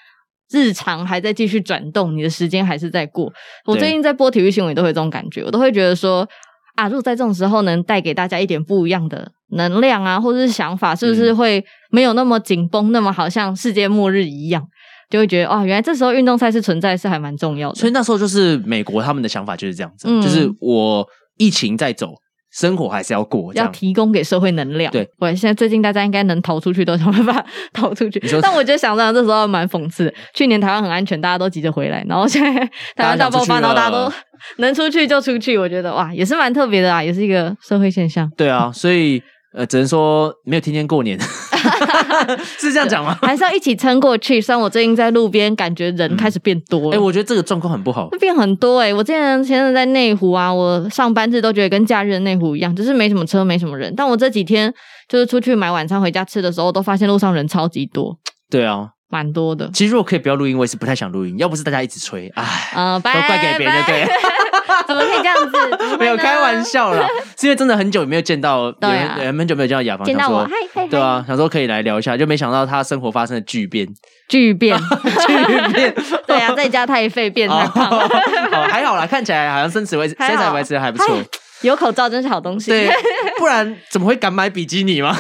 [0.51, 3.31] 日常还在继续转动，你的时间还是在过。
[3.65, 6.27] 我最近在播体育新闻，都会有这种感觉，我都会觉得说。
[6.75, 14.63] 啊，如果在这种时候能带给大家一点不一样的能量啊，或者是想法，是不是会没有那么紧绷，那么好像世界末日一样，
[15.09, 17.75] 就会觉得哦，原来这时候运动赛事存在是还蛮重要的。
[17.75, 22.09] 所以那时候就是美国他们的想法就是这样子，嗯、就是我疫情在走。
[22.55, 24.91] 生活还是要过，要提供给社会能量。
[24.91, 28.19] 对，我现在最近大家应该能逃出去都想办法逃出去。
[28.27, 30.13] 说但我觉得想想这时候蛮讽刺。
[30.35, 32.63] 去年台湾很安全，大家都急着回来，然后现在
[32.95, 34.13] 台湾大爆发，然后大家都
[34.57, 35.57] 能出去就出去。
[35.57, 38.29] 我觉得哇，也是蛮特别的啊，也是一个社会现象。
[38.37, 39.19] 对啊，所以。
[39.53, 41.19] 呃，只能说没有天天过年，
[42.57, 43.17] 是这样讲吗？
[43.21, 44.41] 还是要一起撑过去。
[44.41, 46.87] 虽然我最近在路边，感觉人开始变多了。
[46.89, 48.93] 哎、嗯欸，我觉得这个状况很不好，变很多哎、欸。
[48.93, 53.93] 我之前现在在内湖啊，我上班日都觉得跟假日的内湖一样，就是没什么车，没什么人。
[53.95, 54.73] 但我这几天
[55.07, 58.17] 就是出去买晚餐回家吃的时候，都发现路上人超级多。
[58.49, 59.69] 对啊， 蛮多的。
[59.71, 61.37] 其实如果可以不要录音，我也是不太想录音。
[61.37, 62.43] 要不是大家一直催，哎，
[62.73, 64.07] 呃，都怪给别人，对。
[64.87, 65.77] 怎么可以这样子？
[65.99, 67.07] 没有开玩笑啦，
[67.37, 73.87] 是因为真的很久没有见到，对啊，很久没有见到雅芳，见到我，嗨嗨，对啊，想说可以来聊一下，就没想到他生活发生了巨变，
[74.27, 74.77] 巨变，
[75.27, 75.93] 巨变，
[76.25, 77.89] 对啊，在家太废变太胖，
[78.69, 81.17] 还好啦，看起来好像身材维持，身材维持的还不错，
[81.61, 82.91] 有口罩真是好东西，对，
[83.37, 85.15] 不然怎么会敢买比基尼吗？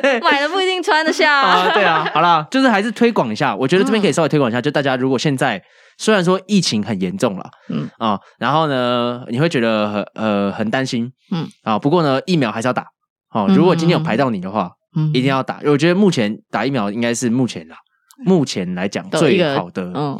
[0.00, 1.32] 对，买了不一定穿得下。
[1.40, 1.70] 啊。
[1.74, 3.56] 对啊，好啦，就是还是推广一下。
[3.56, 5.60] 我觉得这边可以稍微推广一下，就大家如果现在
[5.98, 12.86] 虽然说疫情很严重了，嗯啊，然后呢，你会觉得很呃很担心，嗯啊，不过呢，疫苗还是要打。
[13.32, 15.60] 哦，如果今天有排到你的话，嗯，一定要打。
[15.64, 17.76] 我觉得目前打疫苗应该是目前啦，
[18.24, 20.16] 目前来讲最好的嗯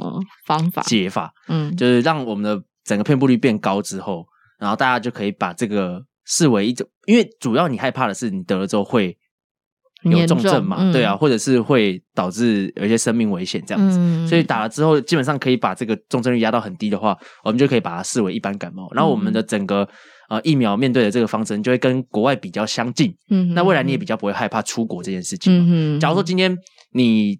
[0.46, 4.24] 方法解法，嗯，就是让我们的整个遍布率变高之后，
[4.58, 9.16] 然后大家就可以把这个视为一种，因为主要你害怕的是你得了之后会。
[10.04, 10.76] 有重症嘛？
[10.80, 18.88] 嗯、对啊，或者是会导致有一些生命危险这样子，嗯、所以打了之后，基本上可以把这个重症率压到很低的话，我们就可以把它视为一般感冒。
[18.92, 19.88] 然后我们的整个
[20.28, 23.14] 呃疫苗面对的这个方针就会跟国外比较相近。
[23.30, 25.96] 嗯，那未来你也比较不会害怕出国这件事情。
[25.96, 26.56] 嗯，假如说今天
[26.92, 27.38] 你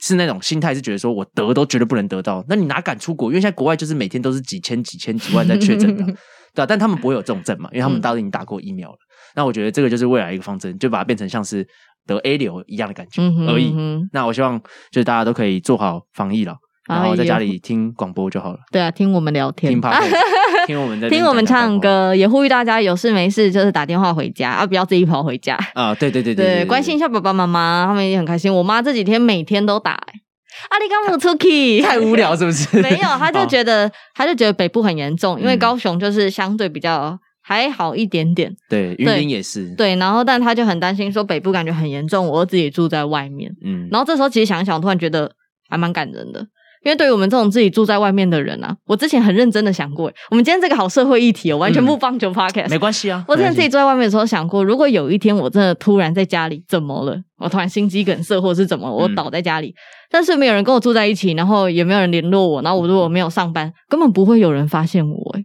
[0.00, 3.28] 是那种心态是觉得说我得都绝对不能得到，那你哪敢出国？
[3.30, 6.04] 因为现在国外就是每天都是几千、几千、几万在确诊的，
[6.54, 8.96] 对啊，但他们不会有重症嘛，因为他们都已经打过疫苗了。
[9.36, 11.66] 那我觉得这个就是未来一个方针，就把它变成像是。
[12.06, 13.74] 得 A 流一样的感觉而已。
[14.12, 14.58] 那我希望
[14.90, 16.56] 就是大家都可以做好防疫了，
[16.88, 18.58] 然后在家里听广播就好了。
[18.72, 19.80] 对啊，听我们聊天，听
[20.66, 25.94] 听我们在听我们唱歌，也呼吁大家有事没事就是打电话回家啊，不要自己跑回家 啊。
[25.94, 28.52] 对对对对，关心一下爸爸妈妈，他们也很开心。
[28.52, 32.80] 我妈这几天每天都打，阿里刚姆出去， 太无聊是不是？
[32.82, 37.18] 没有，他就觉得他就觉得北部很严重，因为高雄就是相对比较。
[37.50, 45.28] 还好一点点，对，云林也是，对，然后但他就很担心，说北部感觉很严重，我儿子也住在外面，嗯，然后这时候其实想一想，突然觉得
[45.68, 46.38] 还蛮感人的，
[46.84, 59.74] 因为对于我们这种自己住在外面的人啊，我之前很认真的想过，我们今天这个好社会议题哦，完全不棒球 podcast，没关系啊，我之前自己住在外面的时候想过，如果有一天我真的突然在家里怎么了，我突然心肌梗塞或者是怎么，我倒在家里，
[60.08, 65.44] 但是没有人跟我住在一起，然后也没有人联络我，然后我如果没有上班，根本不会有人发现我，诶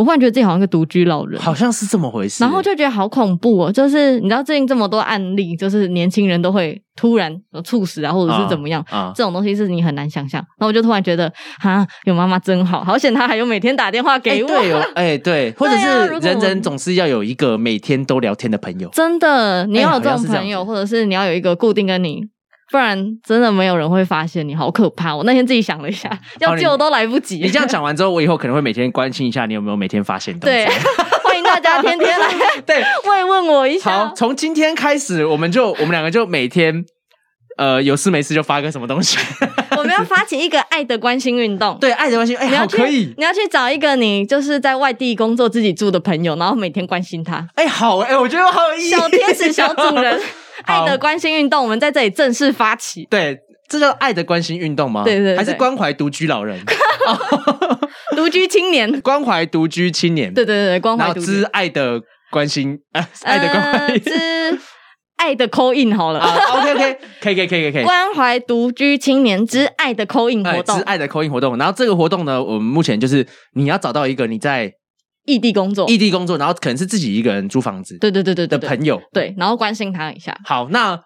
[0.00, 3.70] 我忽然觉得自己好像一个独居老人，好像是这么回事，然后就觉得好恐怖哦。
[3.70, 7.30] 就是你知道最近这么多案例，就是年轻人都会突然
[7.62, 10.40] 猝死啊，或者是怎么样，啊啊、这种东西是你很难想象。
[10.58, 14.48] 然后我就突然觉得，哈，有妈妈真好，好险她还有每天打电话给我。
[14.48, 15.86] 欸、对哦， 哎、欸，对，或者是
[16.26, 18.88] 人人总是要有一个每天都聊天的朋友。
[18.94, 22.22] 真的，你要有这种朋友，欸、或者是你要有一个固定跟你。
[22.70, 22.96] 不然
[23.26, 25.14] 真的没有人会发现你，好可怕！
[25.14, 26.08] 我那天自己想了一下，
[26.38, 27.38] 要救都来不及。
[27.38, 30.56] 你这样讲完之后， 我以后可能会每天关心一下你有没有每天发现东西。
[30.56, 30.66] 对，
[31.24, 32.28] 欢迎大家天天来
[32.64, 33.90] 对慰问我一下。
[33.90, 36.84] 好，从今天开始，我们就我们两个就每天
[37.56, 39.18] 呃有事没事就发个什么东西。
[39.76, 41.76] 我们要发起一个爱的关心运动。
[41.80, 43.12] 对，爱的关心，哎，好可以。
[43.16, 47.44] 你要去找一个你就是在外地工作自己住的朋友，然后每天关心他。
[47.56, 48.90] 哎，好哎，我觉得好有意义。
[48.90, 50.20] 小天使，小主人。
[50.66, 53.06] 爱的关心运动，我们在这里正式发起。
[53.10, 53.38] 对，
[53.68, 55.04] 这叫爱的关心运动吗？
[55.04, 56.60] 对对，还是关怀独居老人？
[58.16, 60.32] 独居青年，关怀独居青年。
[60.32, 61.42] 对对对，关怀独居。
[61.44, 62.00] 爱的
[62.30, 62.78] 关心，
[63.24, 64.58] 爱的关怀，之
[65.16, 66.20] 爱的 call in 好了。
[66.20, 67.84] OK OK，可以可以可以可以。
[67.84, 71.56] 关怀独居青年之爱的 call in 活动，之爱的 call in 活动。
[71.56, 74.72] 然后这个活动呢，我们目前就是你要找到一个你在。
[75.30, 80.36] 异地工作，异地工作，然后可能是自己一个人租房子，对对对对的朋友，对，然后关心他一下。
[80.44, 80.98] 好，那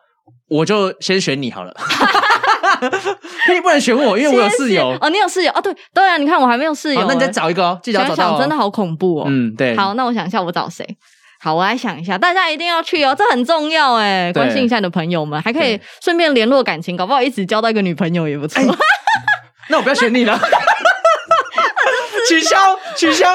[0.49, 1.75] 我就先选你好了，
[3.53, 4.97] 你不能选我，因为我有室友。
[5.01, 9.77] 哦，你有室友哦，对对啊，你看我还没有室友，那你再找一个哦，记得要找到，真的好恐怖哦，嗯，对。
[9.77, 10.87] 好，那我想一下，我找谁？
[11.41, 18.63] 好，我来想一下，大家一定要去哦，这很重要哎，关心一下你的朋友们，还可以顺便联络感情，搞不好一直交到一个女朋友也不错。
[19.69, 20.39] 那我不要选你了。
[22.29, 22.57] 取消，
[22.97, 23.27] 取消。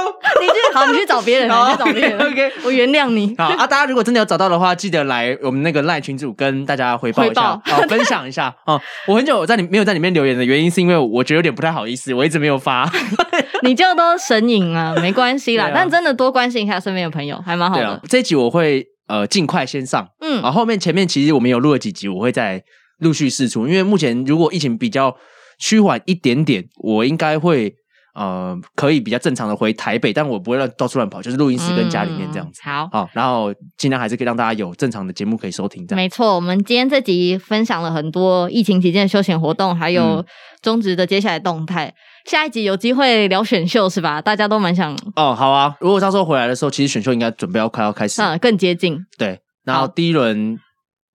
[0.41, 2.19] 你去好，你去找别人，你去找别人。
[2.19, 3.35] OK，我原谅你。
[3.37, 8.79] 好啊，大家如果真的有找到的话，记得来我们那个赖群组跟大家回报一下，好，分享一下啊。
[9.07, 12.89] 我很久我在里没有在里面留言的原因，是因为我觉得有点不太好意思，我一直没有发。
[13.63, 15.71] 你就都神隐啊， 没关系啦。
[15.73, 18.01] 但真的多关心一下身边的朋友，还蛮好的。
[18.07, 22.63] 这一集我会呃尽快先上，嗯，然后后面前面其实我们有录了几集，我会再
[22.99, 23.67] 陆续释出。
[23.67, 25.15] 因为目前如果疫情比较
[25.59, 27.75] 趋缓一点点，我应该会。
[28.16, 32.62] 呃，可以比较正常的回台北，但我不会乱到处乱跑，就是录音室跟家里面这样子。
[32.66, 35.86] 嗯、好，好，然后尽量还是可以让大家有正常的节目可以收听。
[35.88, 40.26] 这样没错，我们今天这集分享了很多疫情期间的休闲活动，还有
[40.62, 41.86] 中职的接下来动态。
[41.88, 41.93] 嗯、
[42.26, 44.22] 下一集有机会聊选秀是吧？
[44.22, 45.34] 大家都蛮想哦。
[45.34, 48.99] 好啊，如果到时候回来的时候，其实选秀应该准备要快要开始，嗯，更接近。
[49.18, 50.57] 对，然后第一轮。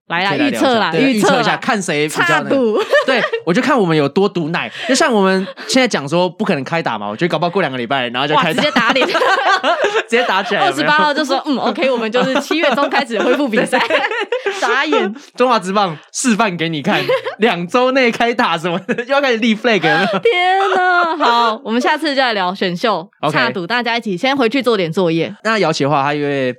[0.08, 2.50] 来啦，预测啦，预测一下，看谁比较那个。
[2.50, 4.70] 赌 对，我就看我们有多毒奶。
[4.86, 9.06] 就像我们现在讲说不可能开打嘛，我觉得搞不好过两个礼拜，然后就开打，直接打脸，
[10.06, 10.60] 直接打起来。
[10.60, 13.80] 二十八号就说嗯，OK，我们就是七月中开始恢复比赛。
[14.60, 17.02] 傻眼，中华职棒示范给你看，
[17.38, 20.06] 两周内开打什么的，又要开始立 flag 了。
[20.20, 25.34] 天哪，好，我们下次再来聊选秀差赌，大家一起先回去做点作业。
[25.44, 26.54] 那姚琪的话，他因为。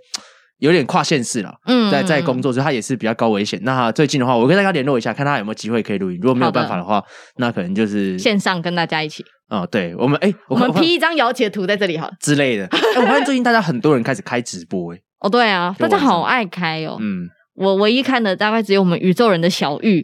[0.65, 3.59] 有点跨县市了，嗯，在在工作，所以他也是比较高危险。
[3.63, 6.19] 那他最近的话，我跟大家联络一下，看他有没有机会可以录音。
[6.21, 7.03] 如果没有办法的话，
[7.37, 9.23] 那可能就是线上跟大家一起。
[9.47, 12.65] 哦，对，我们哎，我们 P 一张姚琪的图在这里哈之类的。
[12.73, 16.97] 哎，我发现最近大家很多人开始开直播，哎，哦，对啊，大家好爱开哦。
[16.99, 20.03] 嗯，我唯一看的大概只有我们宇宙人的小玉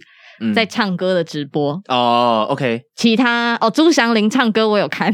[0.54, 1.82] 在唱歌的直播。
[1.88, 5.12] 哦，OK，其他哦，朱祥林唱歌我有看。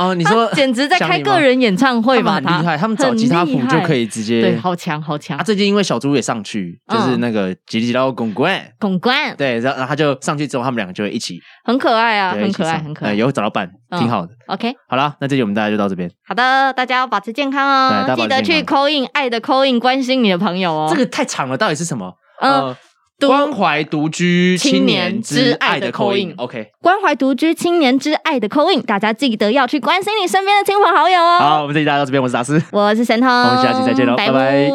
[0.00, 2.40] 哦，你说简直在开个人演唱会吧？
[2.40, 5.36] 他很厉害，他们找吉他谱就可以直接对，好强好强。
[5.36, 14.32] 他最近因为小猪也上去，就是那个吉吉到公关公关，对，然后然后他就上去之后，他们两个就会一起，很可爱啊，很可爱很可爱，有找到伴，挺好的。
[14.46, 16.10] OK，好了，那这集我们大家就到这边。
[16.26, 20.88] 好的，大家要保持健康哦，记得去 call in 爱的 call in 关心你的朋友哦。
[20.90, 22.14] 这个太长了，到底是什么？
[22.40, 22.74] 嗯。
[23.26, 26.70] 关怀独居青年之爱的 call in，OK。
[26.80, 31.38] 关怀独居青年之爱的 call in，大家记得要去关心你身边的亲朋好友哦。
[31.38, 34.70] 好，我们这期大家到这边，我是达斯，我是神通，我们下期再见喽，拜拜。